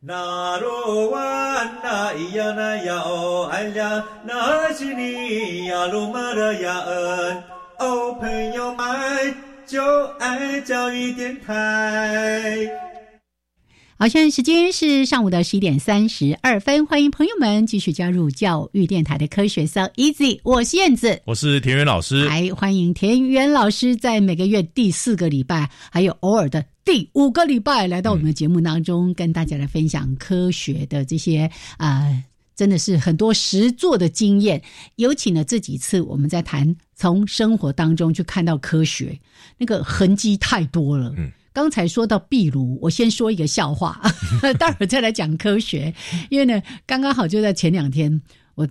[0.00, 7.42] 那罗哇那咿呀那呀哦哎呀，那是你呀鲁玛的呀恩，
[7.78, 9.34] 哦朋友们
[9.66, 12.70] 就爱教育电台。
[14.02, 32.10] 好，现在时间是上午的十一点三十二分，欢迎朋友们继续加入教育电台的科学 So Easy，我是燕子，我是田园老师，来欢迎田园老师在每个月第四个礼拜，还有偶尔的第五个礼拜，来到我们的节目当中，跟大家来分享科学的这些啊，
[32.56, 34.60] 真的是很多实作的经验。
[34.96, 39.16] 尤其呢这几次，我们在谈从生活当中去看到科学，
[39.56, 41.30] 那个痕迹太多了，嗯。
[41.52, 44.00] 刚才说到壁炉，我先说一个笑话，
[44.58, 45.94] 待会儿再来讲科学。
[46.30, 48.20] 因为呢，刚刚好就在前两天，
[48.54, 48.66] 我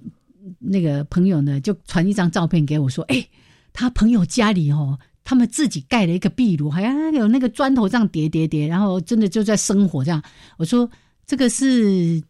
[0.60, 3.26] 那个朋友呢就传一张照片给我，说：“哎，
[3.72, 10.22] 他朋友家里哦，他们自己盖了一个壁炉，好像有那个砖头这样叠叠叠，然后真的就在生火这样。”
[10.58, 10.90] 我说
[11.28, 12.22] ：“这个是。”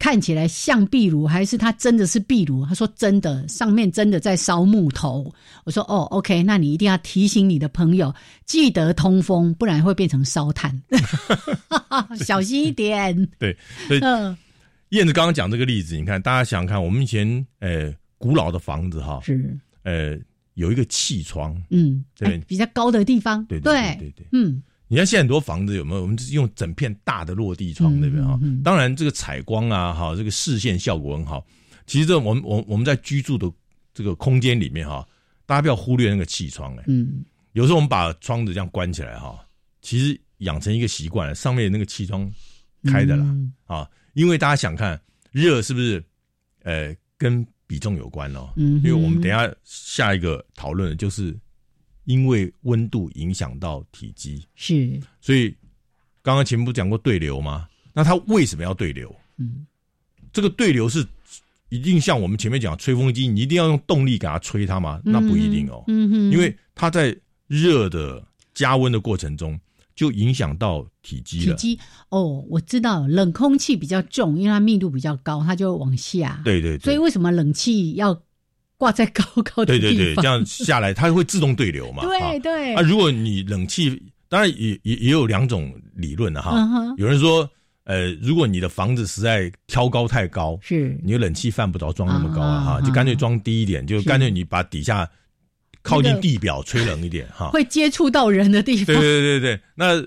[0.00, 2.64] 看起来像壁炉，还是它真的是壁炉？
[2.64, 5.32] 他说真的，上面真的在烧木头。
[5.64, 8.12] 我说哦，OK，那你一定要提醒你的朋友，
[8.46, 10.76] 记得通风，不然会变成烧炭，
[12.18, 13.14] 小心一点。
[13.38, 13.54] 对，
[13.86, 14.00] 所以
[14.88, 20.18] 燕子刚刚讲这个例子，你看，大家想想看，我们以前呃古老的房子哈，是呃
[20.54, 24.62] 有一个气窗，嗯，对，比较高的地方，对对对对，嗯。
[24.92, 26.02] 你看现在很多房子有没有？
[26.02, 28.36] 我们是用整片大的落地窗，对不对啊？
[28.64, 31.46] 当然，这个采光啊，哈，这个视线效果很好。
[31.86, 33.48] 其实，这我们我我们在居住的
[33.94, 35.06] 这个空间里面哈，
[35.46, 36.82] 大家不要忽略那个气窗哎。
[36.88, 37.24] 嗯。
[37.52, 39.38] 有时候我们把窗子这样关起来哈，
[39.80, 42.28] 其实养成一个习惯，上面那个气窗
[42.86, 43.24] 开的啦
[43.66, 45.00] 啊，因为大家想看
[45.30, 46.02] 热是不是？
[46.64, 48.52] 呃，跟比重有关哦。
[48.56, 48.82] 嗯。
[48.82, 51.38] 因为我们等下下一个讨论的就是。
[52.10, 55.54] 因为温度影响到体积，是，所以
[56.22, 57.68] 刚刚前面不讲过对流吗？
[57.92, 59.14] 那它为什么要对流？
[59.36, 59.64] 嗯，
[60.32, 61.06] 这个对流是
[61.68, 65.00] 一定像我们前面讲吹风机，你一定要用动力给它吹它吗？
[65.04, 65.84] 那不一定哦。
[65.86, 68.20] 嗯哼，因为它在热的
[68.54, 69.56] 加温的过程中，
[69.94, 71.54] 就影响到体积了。
[71.54, 76.40] 体积哦，我知道，冷空气比较重，因为它密度比较高，它就往下。
[76.44, 76.76] 对对。
[76.80, 78.20] 所以为什么冷气要？
[78.80, 82.02] 挂在高高的地方，对对对，这样下来它会自动对流嘛？
[82.08, 82.74] 对对。
[82.74, 86.56] 啊，如果你冷气，当然也也也有两种理论的哈。
[86.96, 87.46] 有人说，
[87.84, 95.06] 呃，如果你的房子实在挑高太高，是，你的冷气犯不着装那么高啊，哈，就干脆装低一点，就干脆你把底下
[95.82, 98.86] 靠近地表吹冷一点哈，会接触到人的地方。
[98.86, 100.02] 对对对对，那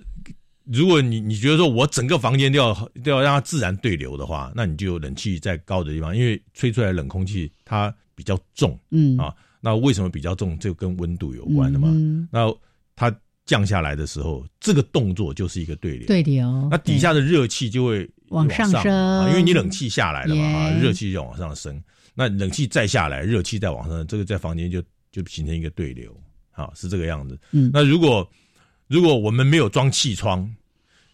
[0.66, 7.94] 如果你你觉得说我整个房间都要都要让它自然对流的话，那你就有冷气在高的地方，因为吹出来冷空气它。
[8.16, 10.58] 比较重，嗯啊，那为什么比较重？
[10.60, 11.90] 就跟温度有关的嘛。
[11.92, 12.54] 嗯那
[12.96, 16.68] 它降下来的时候，这个动作就是一个对流，对流。
[16.72, 21.82] 那底下的热气就会往上升，因为你冷气下来了嘛，热气就往上升。
[22.14, 26.16] 那冷气再下来，热气再往上，这个在房间就就形成一个对流，
[26.52, 27.38] 好是这个样子。
[27.52, 28.26] 嗯，那如果
[28.88, 30.48] 如果我们没有装气窗，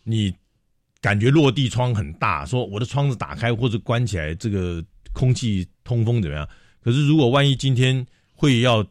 [0.03, 0.33] 你
[1.01, 4.83] 感觉落地窗很大，说我的窗子打开或者关起来，这个
[5.13, 6.47] 空气通风怎么样？
[6.83, 8.85] 可是，如果万一今天会要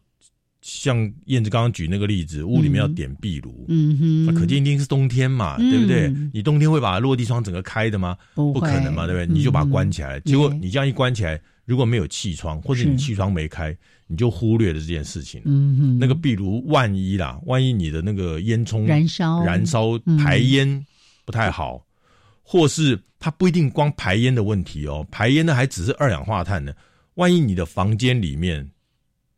[0.61, 6.13] 像燕子刚刚举那个例子，屋里面要点壁炉，嗯哼，那可见一定是冬天嘛，对不对？
[6.33, 8.17] 你冬天会把落地窗整个开的吗？
[8.35, 9.27] 不可能嘛，对不对？
[9.27, 13.75] 你就把它关起来，结果你这样一关起来，如果没有气窗，或者你气窗没开，
[14.07, 15.41] 你就忽略了这件事情。
[15.45, 20.85] 嗯哼，那个壁炉万一啦，万一你的那个烟囱燃烧燃烧排烟
[21.25, 21.83] 不太好，
[22.43, 26.73] 或是它不一定光排烟的问题哦，排烟的还只是二氧化碳呢。
[27.19, 28.69] 万一你的房间里面。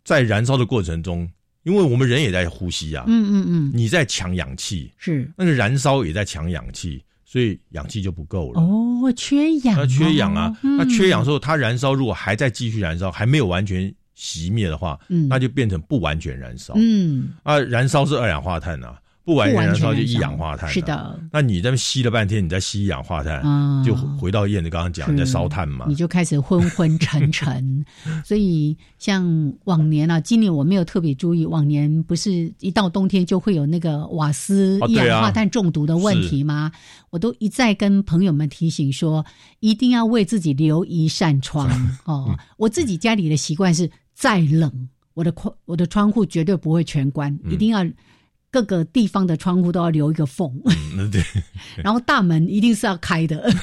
[0.03, 1.31] 在燃烧的过程中，
[1.63, 8.61] 因为我们人也在呼吸啊，嗯嗯嗯，你在抢氧气，是那个燃烧也在抢氧气，所以氧气就不够了。
[8.61, 18.99] 哦，缺氧，那缺氧啊，那缺氧时候，它燃烧如果还在继续燃烧，还没有完全熄灭的话，嗯，那就变成不完全燃烧，嗯啊，燃烧是二氧化碳啊。
[19.31, 21.17] 不完全燃烧就一氧化碳，是的。
[21.33, 23.41] 那你在吸了半天，你在吸一氧化碳，
[23.85, 27.85] 就回到燕子刚刚讲，你在烧炭嘛，你就开始昏昏沉沉。
[28.27, 29.25] 所以像
[29.67, 36.73] 往年啊，今年我没有特别注意，往年不是一到冬天就会有那个瓦斯一氧化碳中毒的问题吗？
[37.11, 39.25] 我都一再跟朋友们提醒说，
[39.61, 41.71] 一定要为自己留一扇窗
[42.05, 42.37] 哦。
[42.57, 47.87] 我自己家里的习惯是，再冷，我的窗我的窗户绝对不会全关，一定要。
[48.51, 50.51] 各个地方的窗户都要留一个缝，
[51.11, 51.23] 对，
[51.83, 53.53] 然后大门一定是要开的。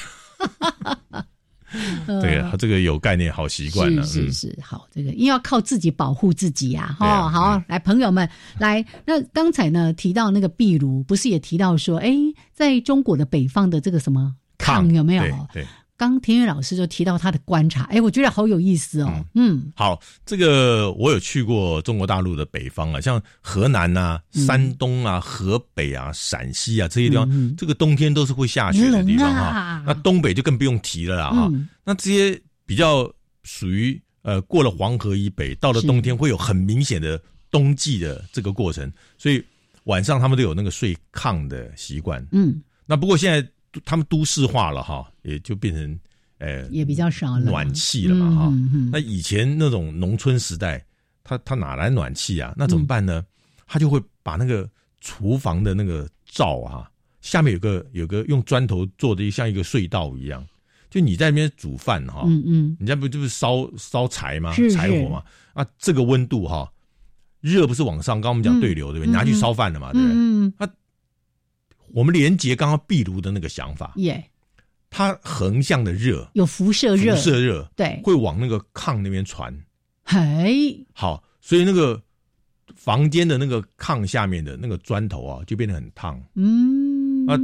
[2.07, 4.01] 对啊，他这个有概念，好习惯了。
[4.03, 6.95] 是是是，好，这个因为要靠自己保护自己呀。
[6.97, 12.15] 哈，好，来，朋友们，来，那刚才呢提到那个壁炉，不是也提到说，哎，
[12.53, 15.23] 在中国的北方的这个什么炕有没有？
[15.51, 15.65] 对。
[15.97, 19.25] 刚田园老师就提到他的观察，哎，我觉得好有意思哦。
[19.33, 29.83] 嗯，好，这个我有去过中国大陆的北方啊，像河南啊、山东啊、河北啊、陕西啊这些地方，这个冬天都是会下雪的地方哈。
[29.87, 31.51] 那东北就更不用提了啦哈。
[31.83, 33.11] 那这些比较
[33.43, 39.43] 属于呃过了黄河以北，到了冬天会有很明显的冬季的这个过程，所以
[39.85, 42.23] 晚上他们都有那个睡炕的习惯。
[42.31, 43.49] 嗯，那不过现在。
[43.85, 45.99] 他们都市化了哈，也就变成，
[46.39, 48.53] 呃，也比较少暖气了嘛哈。
[48.91, 50.83] 那以前那种农村时代，
[51.23, 52.53] 他他哪来暖气啊？
[52.57, 53.23] 那怎么办呢？
[53.67, 54.67] 他就会把那个
[55.01, 60.45] 厨房的那个灶啊，下面有个有个用砖头做的像一个隧道一样，
[60.89, 64.53] 就你在那边煮饭哈，嗯嗯，你家不就是烧烧柴吗？
[64.53, 65.23] 是柴火嘛？
[65.53, 66.71] 啊，这个温度哈，
[67.41, 69.11] 热不是往上，刚我们讲对流对不对？
[69.11, 70.15] 拿去烧饭了嘛，对不对？
[70.15, 70.69] 嗯，啊。
[71.93, 74.21] 我们连接刚刚壁炉的那个想法，耶，
[74.89, 79.53] 它横向的热有辐射热，辐射热对，会往那个炕那边传。
[80.03, 82.01] 嘿，好，所以那个
[82.75, 86.21] 房间的那个炕下面的那个砖头啊，就变得很烫。
[86.35, 87.37] 嗯，那，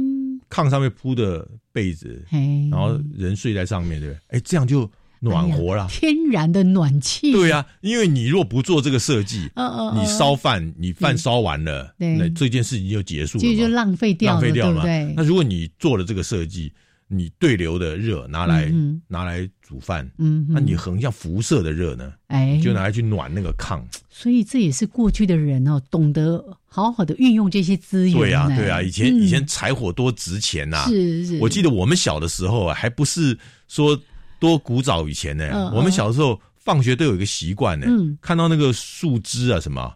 [0.48, 2.24] 炕上面铺的被子，
[2.70, 4.38] 然后人睡在上面，对不对？
[4.38, 4.90] 哎，这样就。
[5.20, 7.32] 暖和了，天然的暖气。
[7.32, 9.48] 对呀，因为你若不做这个设计，
[9.94, 16.70] 你烧饭，你饭烧完了，那这件事情就结束了，就就浪费掉，浪费掉了，对那如果你做了这个设计，
[17.08, 18.72] 你对流的热拿来
[19.08, 22.12] 拿来煮饭，嗯，那你横向辐射的热呢？
[22.28, 23.82] 哎，就拿来去暖那个炕。
[24.08, 28.18] 所以这也是过去的人哦，懂得好好的运用这些资源。
[28.18, 30.84] 对啊，对啊，以前以前柴火多值钱呐！
[30.88, 33.38] 是是，我记得我们小的时候啊，还不是
[33.68, 33.98] 说。
[34.40, 37.86] 多古早以前呢，我们小时候放学都有一个习惯呢，
[38.20, 39.94] 看到那个树枝啊什么，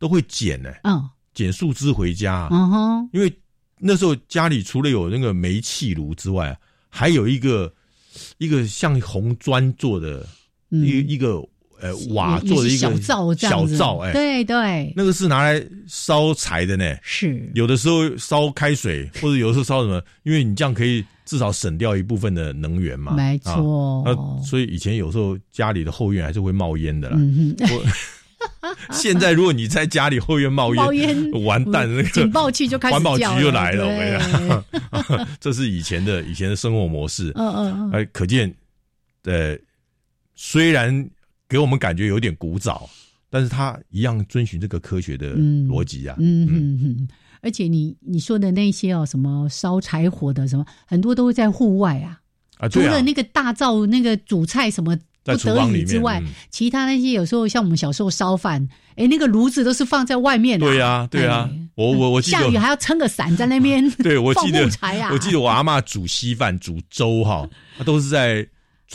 [0.00, 2.48] 都会捡呢，嗯捡树枝回家。
[2.50, 3.32] 嗯哼，因为
[3.78, 6.56] 那时候家里除了有那个煤气炉之外，
[6.88, 7.72] 还有一个
[8.38, 10.26] 一个像红砖做的，
[10.70, 11.42] 一一个
[11.80, 16.96] 呃瓦做的一个小灶，小灶，哎，对对，那个是拿来烧柴的呢。
[17.02, 21.04] 是有的时候烧开水，或者有的时候烧什么，因为你这样可以。
[21.26, 24.04] 至少省掉一部分的能源嘛，没错。
[24.04, 24.12] 啊，
[24.44, 27.16] 所以以前有时候家里的后院还是会冒烟的啦。
[27.18, 27.56] 嗯
[28.92, 33.86] 现在如果你在家里后院冒烟，完蛋，那个警报器就开始环保局就来了。
[33.86, 37.32] 我跟你讲， 这是以前的以前的生活模式。
[37.34, 38.08] 嗯嗯嗯。
[38.12, 38.54] 可见，
[39.24, 39.56] 呃，
[40.34, 41.08] 虽然
[41.48, 42.88] 给我们感觉有点古早，
[43.30, 46.16] 但是他一样遵循这个科学的逻辑啊。
[46.18, 47.08] 嗯嗯嗯。
[47.42, 52.20] 而且你你说的那些哦，什么烧柴火的什么，很多都会在户外啊。
[52.56, 60.66] 啊，除了那个大灶那个煮菜什么不得已之外，其他那些有时候像我们小时候烧饭，哎，那个炉子都是放在外面的。
[60.66, 63.90] 对呀，对呀，我我我下雨还要撑个伞在那边。
[64.02, 67.48] 对，我记得柴啊，我记得我阿妈煮稀饭、煮粥哈，
[67.84, 68.46] 都是在。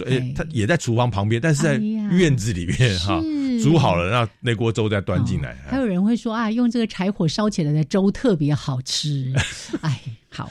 [0.06, 3.22] 哎，他也在厨房旁边，但是在院子里面哈，
[3.62, 5.58] 煮好了，那那锅粥再端进来。
[5.68, 9.34] 还有人会说啊，用这个柴火烧起来的粥特别好吃。
[9.82, 10.00] 哎，
[10.30, 10.50] 好，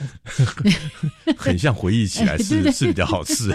[1.38, 3.50] 很像回忆起来是是比较好吃。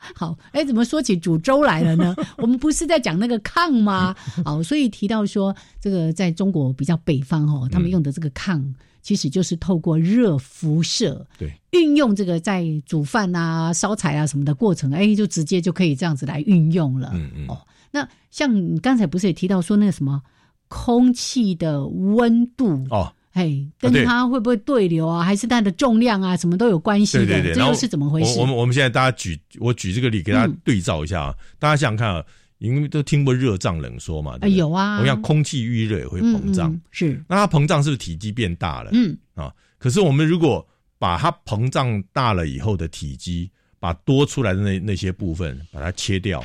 [0.14, 2.14] 好，哎，怎么说起煮粥来了呢？
[2.38, 4.14] 我们不是在讲那个炕吗？
[4.44, 8.62] 好，所以提到说这个在中国比较北方哦，他们用的这个炕，
[9.02, 17.10] 其实就是透过热辐射，对，运用这个在煮饭啊、烧柴啊什么的过程，哎，就直接就可以这样子来运用了。
[17.14, 17.46] 嗯嗯。
[17.48, 17.58] 哦，
[17.90, 20.22] 那像你刚才不是也提到说那个什么
[20.68, 23.12] 空气的温度哦？
[23.38, 27.26] 哎，跟它会不会对流啊，还是它的重量啊，什么都有关系的。
[27.26, 28.40] 对对对，这又是怎么回事？
[28.40, 32.24] 我们我们现在大家举我举这个例给大家对照一下啊，大家想想看啊，
[32.58, 38.90] 因为都听过热胀冷缩嘛，啊有啊，同样空气遇热也会膨胀，是那它膨胀是不是体积变大了？
[38.92, 40.66] 嗯啊，可是我们如果
[40.98, 46.44] 把它膨胀大了以后的体积，把多出来的那那些部分把它切掉，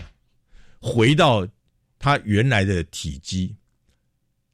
[0.80, 1.48] 回到
[1.98, 3.56] 它原来的体积。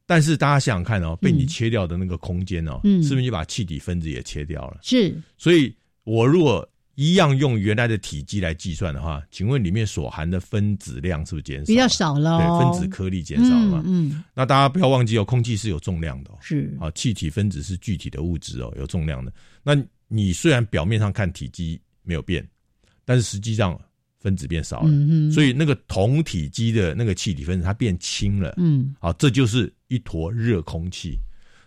[0.10, 4.80] 但是大家想想看哦，被你切掉的那个空间哦，嗯，是不是就把气体分子也切掉了？
[4.82, 5.16] 是。
[5.38, 5.72] 所以
[6.04, 11.66] 我如果一样用原来的体积来计算的话，请问里面所含的分子量是不是减少？
[11.66, 13.84] 比较少了，对，分子颗粒减少了嘛？
[13.86, 14.24] 嗯。
[14.34, 19.32] 那大家不要忘记哦，空气是有重量的，是啊，气体分子是具体的物质哦，有重量的。
[19.62, 22.44] 那你虽然表面上看体积没有变，
[23.06, 23.80] 但是实际上。
[24.20, 24.92] 分子变少了，
[25.32, 31.18] 所以那个同体积的那个气体分子它变轻了，嗯，好，这就是一坨热空气。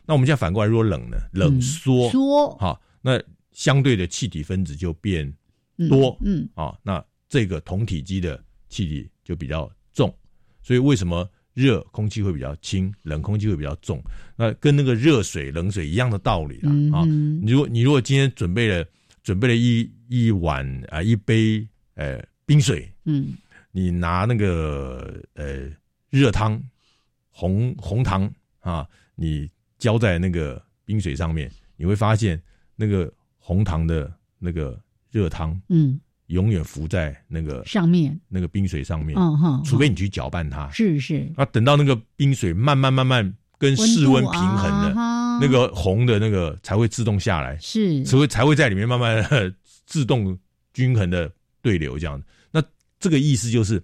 [0.04, 1.16] 那我们现在反过来，如果冷呢？
[1.32, 3.18] 冷缩，缩，好，那
[3.52, 5.32] 相对的气体分子就变
[5.88, 8.38] 多，嗯，啊，那这个同体积的
[8.68, 10.14] 气体就比较重。
[10.60, 14.02] 所以为什么热空气会比较轻，冷空气会比较重？
[14.36, 16.70] 那跟那个热水、冷水一样的道理啦。
[16.92, 18.84] 啊，你如果你如果今天准备了
[19.22, 22.22] 准备了一一碗啊一杯，呃。
[22.52, 23.34] 冰水，嗯，
[23.70, 25.70] 你拿那个呃
[26.10, 26.62] 热汤，
[27.30, 28.30] 红红糖
[28.60, 29.48] 啊，你
[29.78, 32.38] 浇在那个冰水上面，你会发现
[32.76, 34.78] 那个红糖的那个
[35.10, 44.94] 热汤，嗯，永远浮在那个上面，那个冰水上面，嗯哼，除非你去搅拌它，是是，啊，等到那个冰水慢慢慢慢跟室温平衡的，
[45.40, 49.24] 那个红的那个才会自动下来，是，才会才会在里面慢慢
[49.86, 50.38] 自动
[50.74, 51.32] 均衡的
[51.62, 52.22] 对流这样那
[53.02, 53.82] 这个意思就是，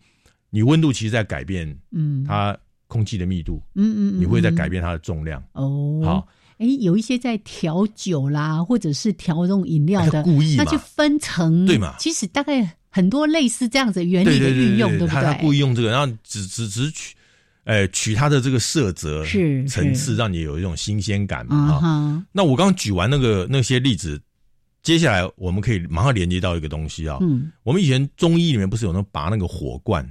[0.49, 2.57] 你温度其实在改变，嗯，它
[2.87, 5.43] 空气的密度，嗯嗯，你会在改变它的重量。
[5.55, 11.97] 哦，好，哎，有一些在调酒啦，或者是调这种饮料的， 故意那就分层，对嘛？
[11.99, 15.23] 其实大概很多类似这样子原理的运用，对不对？
[15.23, 17.17] 他故意用这个，然后只只只取，
[17.65, 21.79] 呃，取它的这个色泽是层次，让你有一种新鲜感嘛。
[21.79, 24.21] 哈，那我刚刚举完那个那些例子。
[24.83, 30.09] 接下来我们可以马上连接到一个东西啊，嗯，我们以前中医里面不是有那拔那个火罐，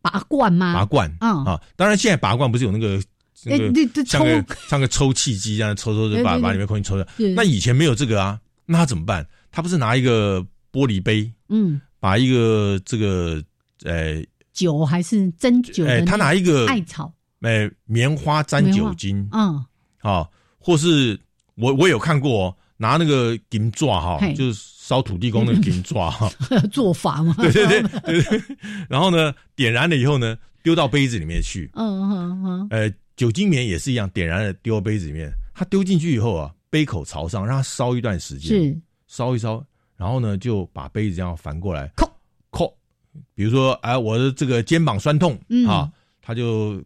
[0.00, 0.74] 拔罐吗？
[0.74, 1.44] 拔罐，嗯。
[1.44, 3.00] 啊，当然现在拔罐不是有那个
[3.44, 7.06] 那个像个像个抽气机这样抽抽就把把里面空气抽掉，
[7.36, 9.24] 那以前没有这个啊，那他怎么办？
[9.52, 13.40] 他不是拿一个玻璃杯，嗯，把一个这个
[13.84, 14.20] 呃
[14.52, 15.86] 酒还是针酒？
[15.86, 19.64] 哎，他拿一个艾草，哎，棉花沾酒精，嗯，
[20.00, 20.26] 啊，
[20.58, 21.20] 或是
[21.54, 22.56] 我我有看过。
[22.78, 26.30] 拿那个金爪哈，就是烧土地公那个金爪哈，
[26.72, 27.34] 做法嘛。
[27.36, 28.42] 对对对对对。
[28.88, 31.68] 然后呢，点燃了以后呢，丢到杯子里面去。
[31.74, 32.66] 嗯嗯嗯。
[32.70, 35.30] 呃，酒精棉也是一样，点燃了丢到杯子里面。
[35.54, 38.48] 它丢进去以后啊，杯口朝上，让它烧一段时间。
[38.48, 38.80] 是。
[39.08, 39.62] 烧一烧，
[39.96, 42.08] 然后呢，就把杯子这样反过来扣
[42.50, 42.72] 扣。
[43.34, 45.90] 比如说，哎，我的这个肩膀酸痛啊，
[46.22, 46.82] 他就。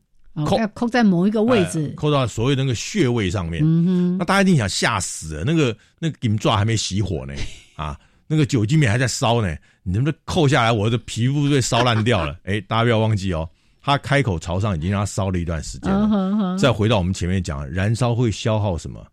[0.47, 3.63] 扣要扣在某一个位置，扣到所谓那个穴位上面。
[3.63, 7.35] 嗯哼，那大家一定想吓死了，那个那个金爪还没熄火呢，
[7.77, 10.73] 啊，那个酒精棉还在烧呢，你能不能扣下来？
[10.73, 12.37] 我的皮肤被烧烂掉了。
[12.45, 13.47] 哎，大家不要忘记哦，
[13.83, 16.57] 它开口朝上已经让它烧了一段时间了。
[16.59, 19.05] 再回到我们前面讲，燃烧会消耗什么？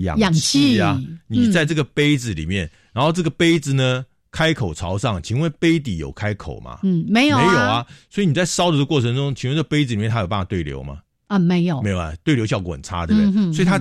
[0.00, 0.98] 氧气啊。
[1.26, 4.04] 你在这个杯子里面，然后这个杯子呢？
[4.32, 6.80] 开口朝上，请问杯底有开口吗？
[6.82, 7.86] 嗯，没有，没有啊。
[8.08, 11.00] 所以你在烧的过程中，请问这杯子里面它有办法对流吗？
[11.26, 13.52] 啊，没有，没有啊，对流效果很差，对不对？
[13.52, 13.78] 所以它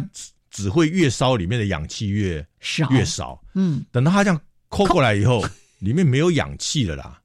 [0.52, 3.42] 只会越烧里面的氧气越少，越少。
[3.56, 5.42] 嗯，等到它这样抠过来以后，
[5.80, 7.20] 里面没有氧气了啦，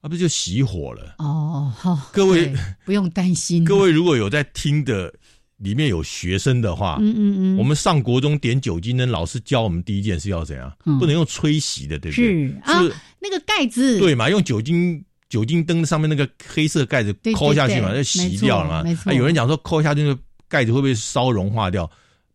[0.00, 1.16] 啊，不就熄火了？
[1.18, 2.50] 哦，好，各位
[2.86, 3.62] 不用担心。
[3.62, 5.12] 各位如果有在听的。
[5.60, 10.72] 里面有学生的话，嗯嗯嗯，我们上国中点酒精灯，老师教我们第一件事要怎样？
[10.98, 12.48] 不能用吹洗的，对不对？
[12.48, 12.82] 是啊，
[13.20, 14.28] 那个盖子对嘛？
[14.28, 18.82] 用酒精酒精灯上面那个黑色盖子抠下去嘛，就洗掉了嘛。
[18.82, 21.88] 没错，有人讲说抠下去那个盖子会不会烧融化掉？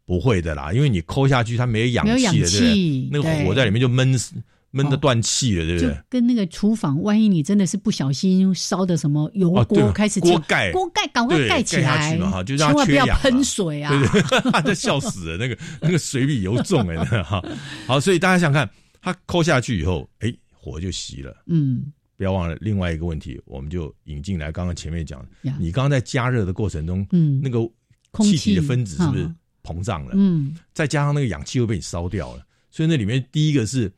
[0.06, 3.10] 不会的啦，因为你抠下去它没有氧气的，对不对？
[3.12, 4.36] 那个火在里面就闷死。
[4.76, 5.90] 闷的断气了，对不对？
[5.90, 13.90] 就跟那个厨房，万一你真的是不小心烧的什么油锅开始锅盖，锅盖赶快盖起来嘛，哈，就千万不要喷水啊！
[13.90, 17.42] 对对， 这笑死了，那个那个水比油重哎，哈。
[17.88, 18.70] 好，所以大家想看，
[19.02, 21.34] 它抠下去以后，哎，火就熄了。
[21.48, 24.52] 嗯，不要忘了另外一个问题，我们就引进来。
[24.52, 25.26] 刚刚前面讲，
[25.58, 27.60] 你刚刚在加热的过程中，嗯，那个
[28.24, 29.26] 气体的分子是不是
[29.64, 30.12] 膨胀了？
[30.16, 33.92] 嗯，再加上那个氧气又被你烧掉了，所以那里面第一个是，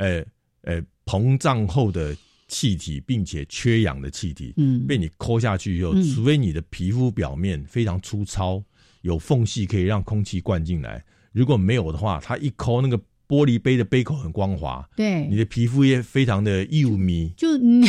[0.00, 0.24] 呃
[0.62, 2.16] 呃，膨胀后的
[2.48, 8.62] 气体，并且缺氧的气体，嗯，被你抠下去以后，除非你的皮肤表面非常粗糙，
[9.02, 13.00] 有缝隙可以让空气灌进来，如果没有的话，它一抠那个。
[13.30, 17.82] 玻璃杯的杯口很光滑，对，你的皮肤也非常的幼密， 就粘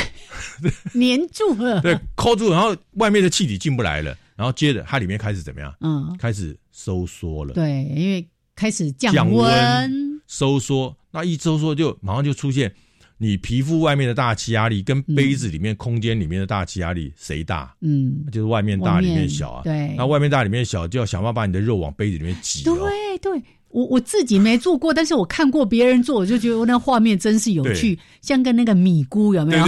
[0.94, 5.76] 粘住了，对，扣住，然后外面的气体进不来了，然后接着它里面开始怎么样？
[5.82, 8.24] 嗯，开始收缩了，对，因为
[8.56, 12.74] 开始降温，收缩，那一收缩就马上就出现
[13.18, 17.76] 你皮肤外面的大气压力跟杯子里面空间里面的大气压力谁大？
[17.82, 22.76] 嗯，就是外面大里面小啊，对，那外面大里面小就要想办法把你的肉往杯子里面挤，对
[23.22, 23.42] 对。
[23.74, 29.66] 我我自己没做过，但是我看过别人做，我就觉得那画面真是有趣，像跟那个米菇有没有？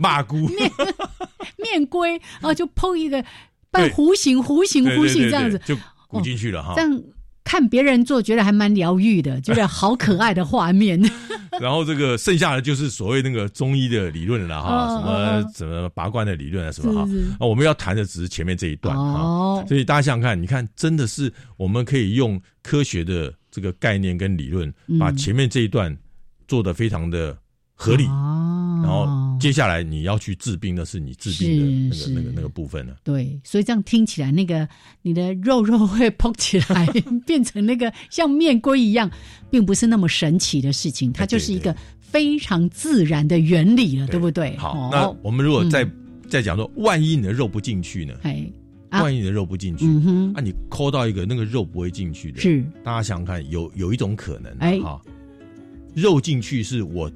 [0.00, 0.68] 马菇面
[1.56, 3.24] 面龟，然后就碰一个
[3.70, 5.76] 半弧形、弧形、弧形这样子，就
[6.08, 6.72] 鼓进去了哈。
[6.74, 7.02] 这样
[7.50, 11.02] 看别人做，觉得还蛮疗愈的，觉得好可爱的画面。
[11.60, 17.00] 然后这个剩下的就是所谓那个中医的理论了哈，什么什么拔罐的理论啊什么哈。
[17.40, 19.64] 啊，我们要谈的只是前面这一段哈。
[19.66, 25.94] 所以大家想想看，你看真的是我们可以用科学的这个概念跟理论，把前面这一段
[26.46, 27.36] 做的非常的
[27.74, 28.04] 合理。
[28.04, 29.06] 然后
[29.40, 32.96] 接下来你要去治病，那是你治病的那个那个那个部分了。
[33.02, 34.68] 对，所以这样听起来，那个
[35.02, 36.86] 你的肉肉会膨起来，
[37.26, 39.10] 变成那个像面龟一样，
[39.50, 44.56] 并不是那么神奇的事情，它就是一个非常自然的原理了，对不对？
[44.58, 45.88] 好，那我们如果再
[46.28, 48.14] 再讲说，万一你的肉不进去呢？
[48.22, 48.46] 哎，
[48.90, 49.86] 万一你的肉不进去，
[50.34, 52.62] 啊，你抠到一个那个肉不会进去的，是。
[52.84, 55.00] 大家想想看，有有一种可能，哎，哈，
[55.94, 57.10] 肉进去是我。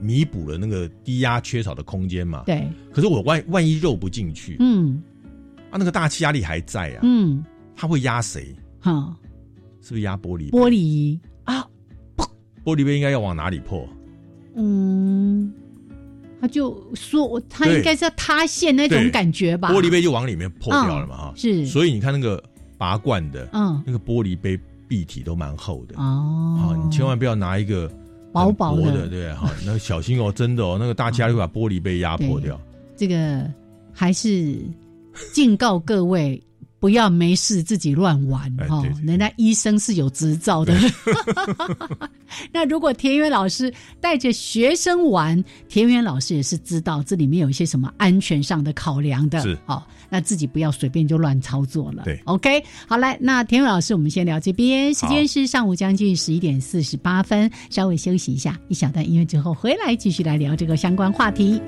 [0.00, 2.42] 弥补了那个低压缺少的空间嘛？
[2.46, 2.66] 对。
[2.92, 5.02] 可是我万万一肉不进去，嗯，
[5.70, 7.44] 啊，那个大气压力还在啊，嗯，
[7.76, 8.56] 它会压谁？
[8.80, 9.16] 哈，
[9.82, 10.50] 是不是压玻璃？
[10.50, 11.66] 玻璃啊，
[12.64, 13.88] 玻璃杯应该要往哪里破？
[14.56, 15.52] 嗯，
[16.40, 19.70] 他就说他应该是要塌陷那种感觉吧？
[19.70, 21.16] 玻璃杯就往里面破掉了嘛？
[21.16, 21.66] 哈，是。
[21.66, 22.42] 所以你看那个
[22.76, 24.58] 拔罐的，嗯，那个玻璃杯
[24.88, 26.58] 壁体都蛮厚的哦。
[26.58, 27.88] 啊，你千万不要拿一个。
[28.32, 32.60] 薄薄的，对，好，那小心哦，真的哦，那个大家会把玻璃被压破掉。
[32.96, 33.44] 这个
[33.92, 34.58] 还是
[35.32, 36.42] 警告各位。
[36.80, 40.72] 不要没事自己乱玩哈，人家医生是有执照的。
[42.52, 49.40] 那如果田园老师带着学生玩，田园老师也是知道这里面有一些什么安全上的考量的。
[49.40, 52.02] 是，好，那自己不要随便就乱操作了。
[52.04, 61.60] 对，OK，好来，那田伟老师，我们先聊这边，时间是上午将近十一点四十八分，稍微休息一下，一小段音乐之后回来继续来聊这个相关话题。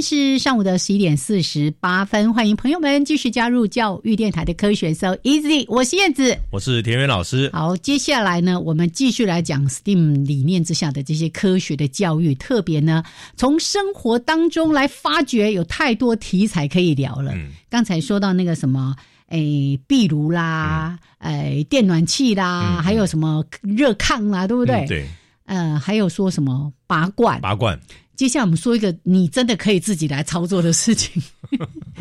[0.00, 7.50] 是上午的十一点四十八分，欢迎朋友们继续加入教育电台的科学 So Easy，我是燕子，我是田园老师。
[7.52, 13.02] 好，接下来呢，我们继续来讲 STEAM 理念之下的这些科学的教育，特别呢，
[13.36, 17.32] 从生活当中来发掘，有太多题材可以聊了。
[17.68, 18.94] 刚才说到那个什么，
[19.28, 19.38] 哎，
[19.86, 24.86] 壁炉啦，哎，电暖气啦，还有什么热炕啦，对不对？
[24.86, 25.06] 对。
[25.46, 27.40] 呃，还有说什么拔罐？
[27.40, 27.78] 拔罐。
[28.18, 31.22] 接下来我们说一个你真的可以自己来操作的事情。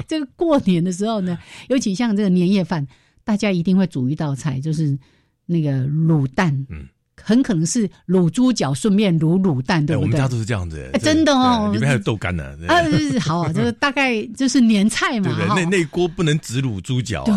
[0.08, 1.38] 这 个过年的时候呢，
[1.70, 2.86] 尤其像这个年夜饭，
[3.24, 4.98] 大家一定会煮一道菜，就是
[5.46, 6.52] 那个卤蛋。
[6.70, 6.88] 嗯。
[7.20, 10.06] 很可能是卤猪脚，顺便卤卤蛋，对不对？
[10.06, 11.72] 我们家都是这样子，真的哦。
[11.74, 12.56] 里面还有豆干呢。
[12.68, 12.78] 啊，
[13.20, 15.36] 好，这个大概就是年菜嘛。
[15.36, 17.24] 对对，那那锅不能只卤猪脚。
[17.26, 17.34] 对，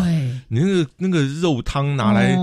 [0.47, 2.37] 你那个那个肉汤拿来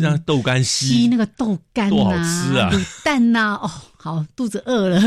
[0.00, 2.70] 让豆干吸，吸那个豆干，多好吃啊！
[2.72, 3.68] 卤蛋呐，哦，
[4.00, 5.00] 好，肚子饿了。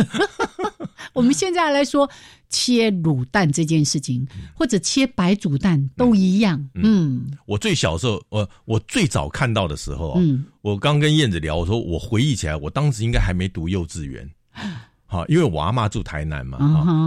[1.13, 2.09] 我们现在来说
[2.49, 6.69] 切卤蛋这件事情，或者切白煮蛋都一样。
[6.75, 10.21] 嗯，我最小时候，我我最早看到的时候啊，
[10.61, 14.29] 我刚跟燕子聊，我说我回忆起来，我当时应该还没读幼稚园。
[15.07, 16.57] 好，因为我阿妈住台南嘛，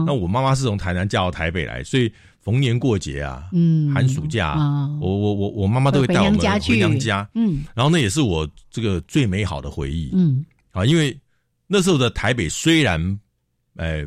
[0.07, 4.57] 那我妈妈是从台南嫁到台北来，所以逢年过节啊，嗯，寒暑假，
[5.01, 11.19] 我我我我妈妈都会带我们回娘家，嗯，然后那也是我这个最美好的回忆，嗯，啊，因为
[11.67, 13.21] 那时候的台北虽然，
[13.77, 14.05] 哎，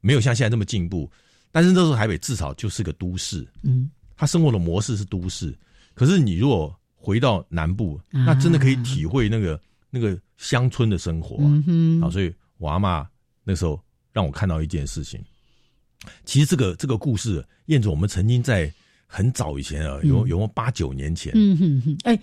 [0.00, 1.10] 没有像现在这么进步，
[1.50, 5.56] 但是那时候台北至少就是个都市，嗯，他生活的模式是都市，
[5.94, 11.36] 可是你如果回到南部，那真的可以体会那个那个乡村的生活，
[12.04, 13.08] 啊，所以我阿妈。
[13.48, 13.80] 那时候
[14.12, 15.24] 让我看到一件事情，
[16.24, 18.68] 其实这个这个故事，燕子，我们曾经在
[19.06, 22.18] 很早以前啊，有有八九年前，嗯哼哼，哎，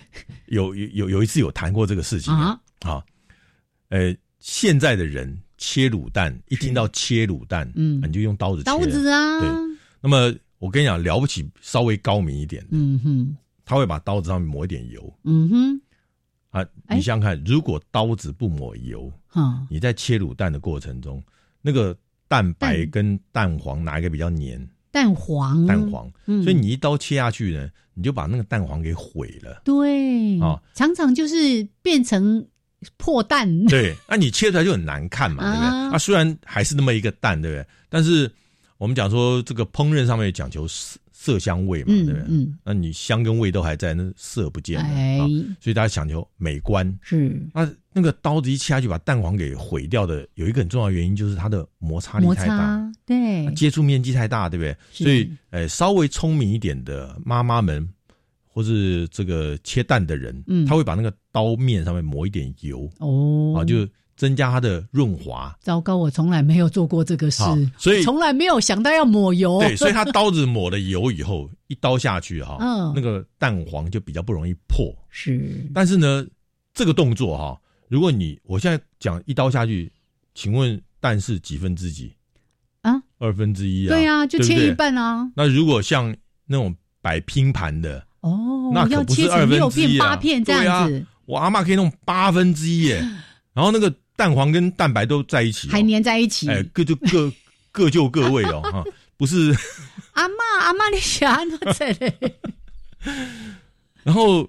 [0.48, 3.02] 有有有一次有谈过这个事情啊，啊，
[3.88, 4.14] 呃，
[4.44, 9.50] 现在的人切卤蛋，一听到切卤蛋，嗯，你就用刀子切，刀子啊，对。
[10.02, 15.82] 那么我跟你讲，了不起，稍微高明一点的，嗯哼，他会把刀子上面抹一点油，嗯哼。
[16.50, 19.10] 啊，你想想看，如果刀子不抹油，
[19.70, 21.24] 你在切卤蛋的过程中，
[21.62, 24.70] 那个蛋白跟蛋黄哪一个比较黏？
[24.92, 26.12] 蛋黄，蛋黄。
[26.44, 29.62] 所以你一刀切下去呢，你就把那个蛋黄给毁了。
[29.64, 32.46] 对，啊，常常就是变成
[32.98, 33.48] 破蛋。
[33.68, 35.96] 对，那你切出来就很难看嘛，对不对？
[35.96, 37.66] 啊，虽然还是那么一个蛋，对不对？
[37.90, 38.30] 但是
[38.78, 41.00] 我们讲说这个烹饪上面讲求色。
[41.16, 42.20] 色香味嘛，对不对？
[42.28, 45.26] 嗯，那你香跟味都还在，那色不见了啊。
[45.62, 47.42] 所以大家讲究美观是。
[47.54, 54.76] 那那个刀子一切下去把蛋黄给毁掉的，有一个很重要原因就是它的摩擦力太大，对，接触面积太大，对不对？
[54.92, 57.88] 所以，呃，稍微聪明一点的妈妈们，
[58.54, 63.86] 或是这个切蛋的人，嗯，他会把那个刀面上面抹一点油哦，啊，就。
[64.16, 65.54] 增加它的润滑。
[65.60, 67.44] 糟糕，我从来没有做过这个事，
[67.80, 69.60] 所以从来没有想到要抹油。
[69.60, 74.96] 对，所以他刀子抹了油以后，一刀下去哈，嗯，那个蛋黄就比较不容易破。
[75.10, 76.24] 是，但是呢，
[76.76, 79.92] 这个动作哈，如果你我现在讲一刀下去，
[80.36, 82.14] 请问蛋是几分之几
[82.82, 82.94] 啊？
[83.18, 83.90] 二分之一啊？
[83.90, 85.28] 对啊，就切一半啊。
[85.36, 91.06] 那如果像那种摆拼盘的哦，那可不是二分之一啊，这样子。
[91.26, 92.98] 我阿妈可以弄八分之一耶，
[93.54, 93.94] 然后那个。
[94.16, 97.34] 蛋黄跟蛋白都在一起，还粘在一起，哎，各就各
[97.74, 98.84] 各就各位哦，哈，
[99.18, 99.52] 不是。
[100.14, 102.14] 阿妈，阿妈，你想哪在嘞？
[104.04, 104.48] 然后，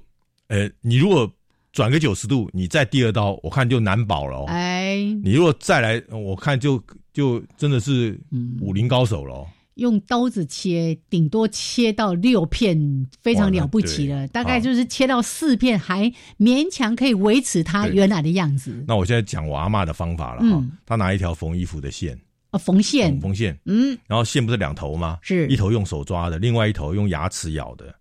[0.49, 1.29] 呃，你如果
[1.73, 4.45] 转个九十度，你再第二刀，我看就难保了哦。
[4.49, 6.81] 哎，你如果再来，我看就
[7.15, 8.21] 就真的是
[8.61, 9.47] 武林高手了。
[9.75, 14.27] 用刀子切，顶多切到六片，非常了不起了。
[14.29, 18.85] 大概就是切到四片，还勉强可以维持它原来的样子。
[18.87, 20.65] 那我现在讲我阿妈的方法了哈。
[20.87, 22.17] 她拿一条缝衣服的线
[22.51, 25.19] 啊，缝线，缝线，嗯，然后线不是两头吗？
[25.23, 27.93] 是一头用手抓的，另外一头用牙齿咬的。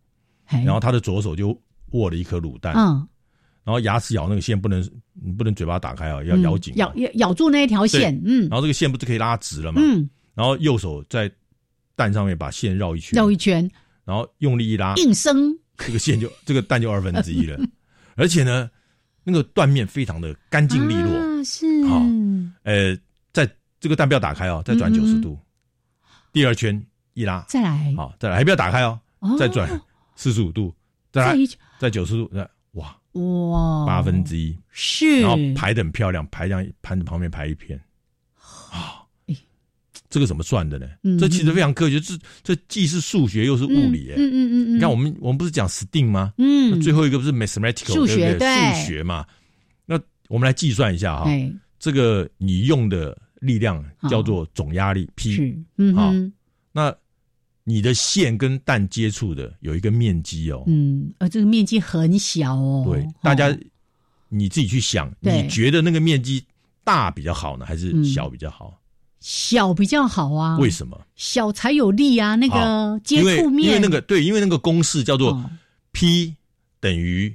[0.47, 1.59] 然后她的左手就
[1.93, 3.07] 握了一颗卤蛋，嗯，
[3.63, 4.79] 然后牙齿咬那个线不能，
[5.13, 9.81] 你不能嘴巴打开啊，要咬紧，咬咬咬住那一条线，嗯，然后这个线不是可以拉直了吗？
[9.83, 11.31] 嗯，然后右手在。
[11.95, 13.69] 蛋上面把线绕一圈，绕一圈，
[14.03, 17.59] 然后用力一拉，硬生，这个线就 这个蛋就二分之一了。
[18.15, 18.69] 而且呢，
[19.23, 21.85] 那个断面非常的干净利落，是。
[21.85, 22.01] 好。
[22.63, 22.97] 呃，
[23.31, 25.37] 在这个蛋不要打开哦，再转九十度，
[26.31, 26.83] 第二圈
[27.13, 28.99] 一拉，再来，好，再来，还不要打开哦，
[29.37, 29.69] 再转
[30.15, 30.73] 四十五度，
[31.11, 31.35] 再来，
[31.79, 32.29] 再九十度，
[32.73, 34.57] 哇哇，八分之一。
[34.69, 37.79] 是，然后排的很漂亮，排这样盘子旁边排一片，
[38.71, 39.02] 啊。
[40.13, 40.85] 这个怎么算的呢？
[41.19, 44.11] 这其实非常科学，这这既是数学又是物理。
[44.11, 46.31] 哎，嗯嗯嗯你看，我们我们不是讲 STEAM 吗？
[46.37, 49.25] 嗯，最后一个不是 mathematical 数学对数学嘛？
[49.87, 49.99] 那
[50.29, 51.27] 我们来计算一下哈，
[51.79, 55.57] 这个你用的力量叫做总压力 P。
[55.79, 56.13] 嗯，好，
[56.71, 56.95] 那
[57.63, 60.63] 你的线跟蛋接触的有一个面积哦。
[60.67, 62.83] 嗯，呃，这个面积很小哦。
[62.85, 63.51] 对，大家
[64.29, 66.45] 你自己去想，你觉得那个面积
[66.83, 68.79] 大比较好呢，还是小比较好？
[69.23, 70.99] 小比较好啊，为什么？
[71.15, 75.49] 小才有力啊，那个接触面，因为那个对，因为那个公式叫做
[75.93, 76.35] P
[76.81, 77.33] 等于，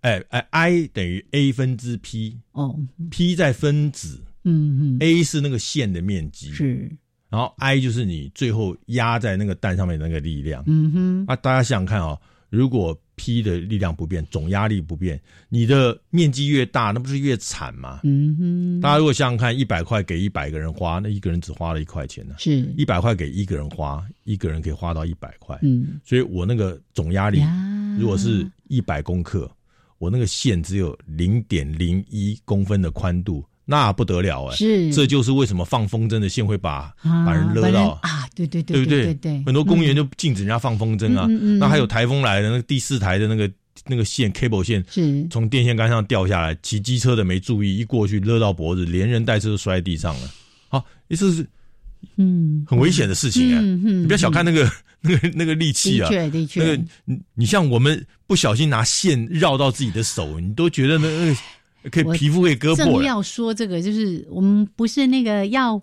[0.00, 2.74] 哎哎，I 等于 A 分之 P 哦
[3.10, 6.90] ，P 在分子，嗯嗯，A 是那个线的面积是，
[7.28, 12.18] 然后 I 就是你最后压在那个蛋上面那个力量，嗯哼，啊，大家想想看哦，
[12.48, 18.00] 如果 P 的力量不变，总压力不变，你的面积越大，那不是越惨吗？
[18.04, 18.80] 嗯哼。
[18.80, 22.34] 大家如果想想看，一百块给一百个人花，那一个人只花了一块钱呢。
[22.38, 22.62] 是。
[22.76, 25.58] 一百块给一个人花，一个人可以花到一百块。
[25.62, 26.00] 嗯。
[26.04, 27.42] 所以我那个总压力，
[27.98, 29.50] 如果是一百公克，
[29.98, 39.14] 我那个线只有零点零一公分的宽度，那不得了哎，是，这就是为什么放风筝的线会把把人勒到啊，对对对，对不对？
[39.14, 41.26] 对，很多公园就禁止人家放风筝啊。
[41.58, 43.50] 那还有台风来了，那个第四台的那个
[43.86, 50.30] 那个线 cable 线是从电线杆上掉下来，骑机车的没注意，一过去勒到脖子，连人带车都摔在地上了。
[50.68, 51.46] 好，意思是
[52.16, 53.60] 嗯，很危险的事情啊。
[53.62, 54.70] 你不要小看那个
[55.00, 56.60] 那个那个力气啊，的确的确。
[56.60, 61.34] 那个你你像我们不小心拿线绕到自己的手，你都觉得那个。
[61.90, 62.84] 可以皮肤可以割破。
[62.84, 65.80] 正要说这个，就是我们不是那个要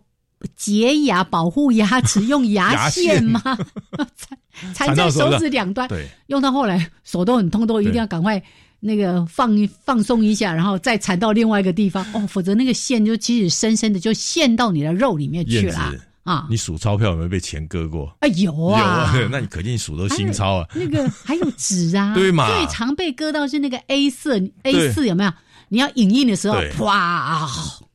[0.56, 3.42] 洁牙保护牙齿用牙 线吗？
[4.74, 8.42] 缠缠在手指两端，对，用到后来手都很痛，都一定要赶快
[8.82, 15.94] 那个放放松一下，然后再缠到另外一个地方哦，否则那个线就其实深深的就陷到你的肉里面去了
[16.24, 16.46] 啊！
[16.50, 18.14] 你数钞票有没有被钱割过？
[18.20, 20.68] 啊有啊，那你可见数都新钞啊。
[20.76, 22.48] 那个还有纸啊，对嘛？
[22.54, 25.32] 最常被割到是那个 A 四 A 四有没有？
[25.70, 27.48] 你要影印的时候，啪！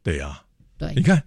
[0.02, 0.40] 对呀，
[0.78, 1.22] 对，你看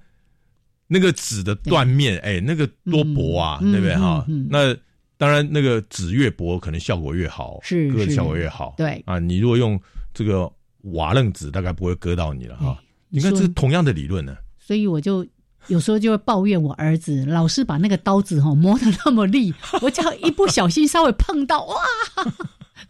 [0.87, 4.25] 那个纸的断面，哎，那个多薄啊，对不对哈？
[4.49, 4.75] 那
[5.17, 8.75] 当然，那个纸越薄，可能效果越好，是割的效果越好。
[8.77, 9.79] 对啊，你如果用
[10.13, 10.51] 这个
[10.93, 12.77] 瓦楞纸，大概不会割到你了哈。
[13.09, 14.37] 你看，这是同样的理论呢。
[14.59, 15.25] 所以我就
[15.67, 21.75] 有时候就会抱怨我儿子，老是把那个刀子哈磨得那么利， 我只要一不小心稍微碰到，哇！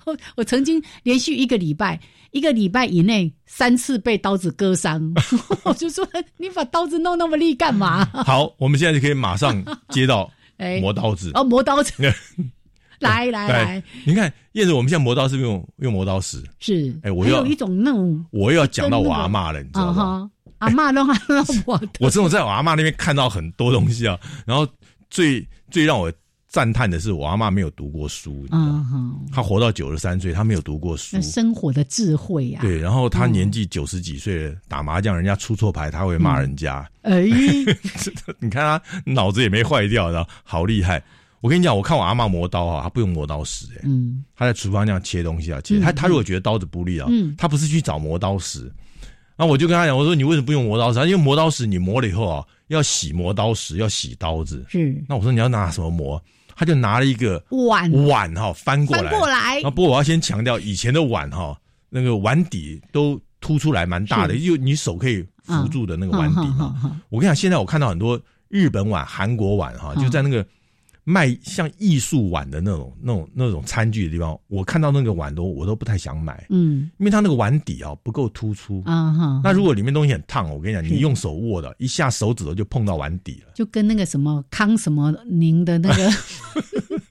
[0.06, 2.00] 我我曾经连续一个礼拜，
[2.38, 5.14] 一个礼拜以内三次被刀子割伤，
[5.66, 6.08] 我就说
[6.38, 8.06] 你把刀子弄那么利干嘛？
[8.24, 10.30] 好，我们现在就可以马上接到
[10.82, 11.32] 磨刀子。
[11.34, 11.92] 哦，磨刀子，
[13.00, 16.96] 来来来，你看燕子，我们现在磨刀是用用磨刀石，是。
[17.04, 20.30] 哎，我有一种那种，我又要讲到我阿妈了，你知道吗？
[20.60, 24.68] 阿妈让让我，我这种在我阿妈那边看到很多东西啊，然后
[25.10, 26.12] 最最让我。
[26.48, 32.60] 赞叹的是，我阿妈没有读过书，嗯，她活到九十三岁，她没有读过书，生活的智慧呀。
[32.62, 36.90] 对，然后她年纪九十几岁，打麻将人家出错牌，她会骂人家。
[37.02, 37.26] 哎，
[38.40, 41.04] 你看她脑子也没坏掉，然后好厉害。
[41.42, 45.80] 我跟你讲，我看我阿妈磨刀啊，她不用磨刀石，哎，嗯，她在厨房那样切东西啊，切。
[45.82, 48.72] 她她如果觉得刀子不利啊，嗯，她不是去找磨刀石。
[49.36, 51.00] 那我就跟她讲，我说你为什么不用磨刀石？
[51.02, 54.66] 因为磨刀石你磨了以后啊，要洗磨刀石，要洗刀子。
[54.70, 55.04] 是。
[55.10, 56.20] 那我说你要拿什么磨？
[56.58, 59.62] 他就拿了一个碗碗哈翻过来，过来。
[59.62, 61.58] 不过我要先强调，以前的碗哈，
[61.90, 67.00] 那个碗底都凸出来蛮大的，就你手可以扶住的那个碗底嘛。
[67.10, 70.46] 我跟你讲，现在我看到很多日本碗、韩国碗哈，就在那个。
[71.10, 79.42] 卖像艺术碗的那种、那种、那种餐具的地方，我看到那个碗都我都不太想买，嗯，因为它那个碗底啊不够突出啊哈。
[79.42, 86.12] 那如果里面东西很烫，我跟你讲，你用手握的，一下手指头就碰到碗底了，就跟那个什么康什么宁的那个。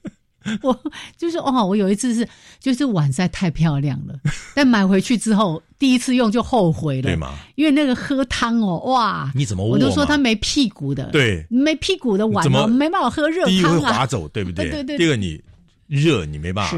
[0.63, 0.77] 我
[1.17, 2.27] 就是哦，我有一次是
[2.59, 4.13] 就是碗实在太漂亮了，
[4.55, 7.33] 但买回去之后第一次用就后悔了，对吗？
[7.55, 13.49] 因为那个喝汤哦，哇，你怎么我都说它没屁股的，对，没屁股的碗哦，没办法喝热汤啊。
[13.49, 14.69] 第一会滑走，对不 对？
[14.69, 14.97] 对对。
[14.97, 15.41] 第二个你
[15.87, 16.77] 热，你没办法。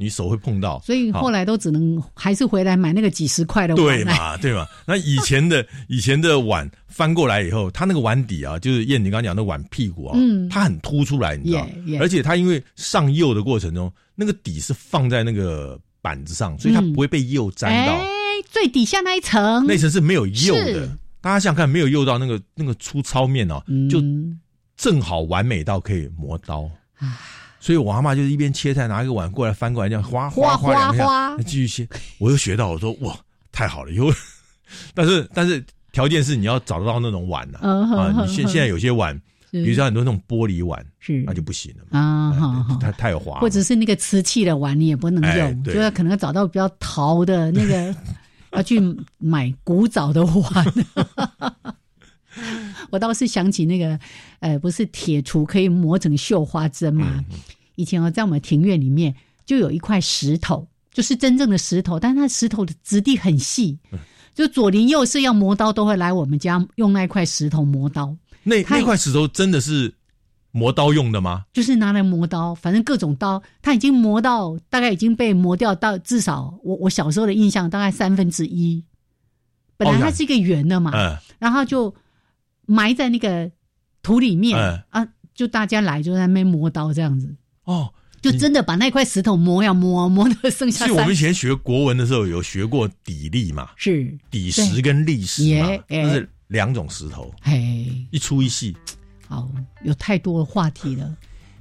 [0.00, 3.84] 你手会碰到，所以后来都只能还是回来买那个几十块的碗。
[3.84, 4.64] 对嘛， 对嘛。
[4.86, 11.66] 那以前的以前的碗翻过来以后，它那个碗底啊，就是燕你刚刚讲的碗屁股啊，嗯，它很凸出来，你知道
[12.00, 17.92] 而且它因为上釉的过程中，那个底是放在那个板子上，所以它不会被釉沾到。
[17.94, 18.06] 哎，
[18.48, 20.86] 最底下那一层，那层是没有釉的。
[21.20, 24.00] 大家想想看，没有釉到那个那个粗糙面哦，就
[24.76, 27.18] 正好完美到可以磨刀啊。
[27.60, 31.88] 所以我阿妈就是一边切菜，拿一个碗过来翻过来，这样哗哗哗两下，继续切。
[32.18, 33.16] 我又学到，我说哇，
[33.50, 33.90] 太好了！
[33.90, 34.10] 以后，
[34.94, 38.24] 但是但是条件是你要找得到那种碗呢啊！
[38.24, 42.78] 你现现在有些碗，比如说很多那种玻璃碗，是那就不行了啊！
[42.80, 47.96] 太太有滑，或者是那个瓷器的碗，你也不能用，就要可能要找到比较陶的那个，
[48.52, 48.80] 要去
[49.18, 50.74] 买古早的碗。
[52.90, 53.98] 我倒是想起那个，
[54.40, 57.24] 呃，不是铁锄可以磨成绣花针嘛？
[57.74, 59.14] 以前哦，在我们庭院里面
[59.46, 63.78] 就有一块石头，就是真正的石头，但是它石头的质地很细，
[64.34, 68.16] 就左邻右舍要磨刀都会来我们家用那块石头磨刀。
[68.42, 69.94] 那那块石头真的是
[70.50, 71.44] 磨刀用的吗？
[71.52, 78.84] 就是拿来磨刀，反正各种刀，它已经磨到大概已经被磨掉到至少我我小时候的印象大概三分之一。
[79.76, 80.92] 本来它是一个圆的嘛，
[81.38, 81.94] 然后就。
[82.68, 83.50] 埋在那个
[84.02, 87.34] 土里面啊，就大家来就在那边磨刀这样子。
[87.64, 90.86] 哦，就真的把那块石头磨呀磨磨的剩下。
[90.86, 94.16] 其实我们以前学国文的时候有学过砥砺嘛，是。
[94.30, 98.76] 砥石跟砾石嘛，那是两种石头，嘿，一粗一细。
[99.26, 99.50] 好，
[99.82, 101.16] 有太多的话题了。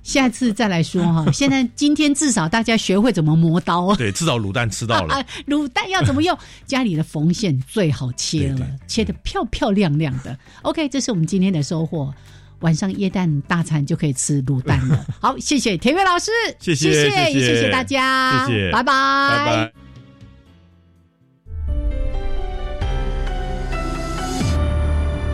[0.08, 1.30] 下次再来说哈。
[1.36, 5.22] 现在今天至少大家学会怎么磨刀，对，至少卤蛋吃到了。
[5.48, 6.38] 卤蛋要怎么用？
[6.66, 10.38] 家里的缝线最好切了，切的漂漂亮亮的。
[10.62, 12.14] OK，这是我们今天的收获。
[12.62, 15.06] 晚上椰蛋大餐就可以吃卤蛋了。
[15.20, 18.94] 好，谢谢田悦老师，谢谢，谢谢大家，谢谢，拜拜，
[19.30, 19.87] 拜拜。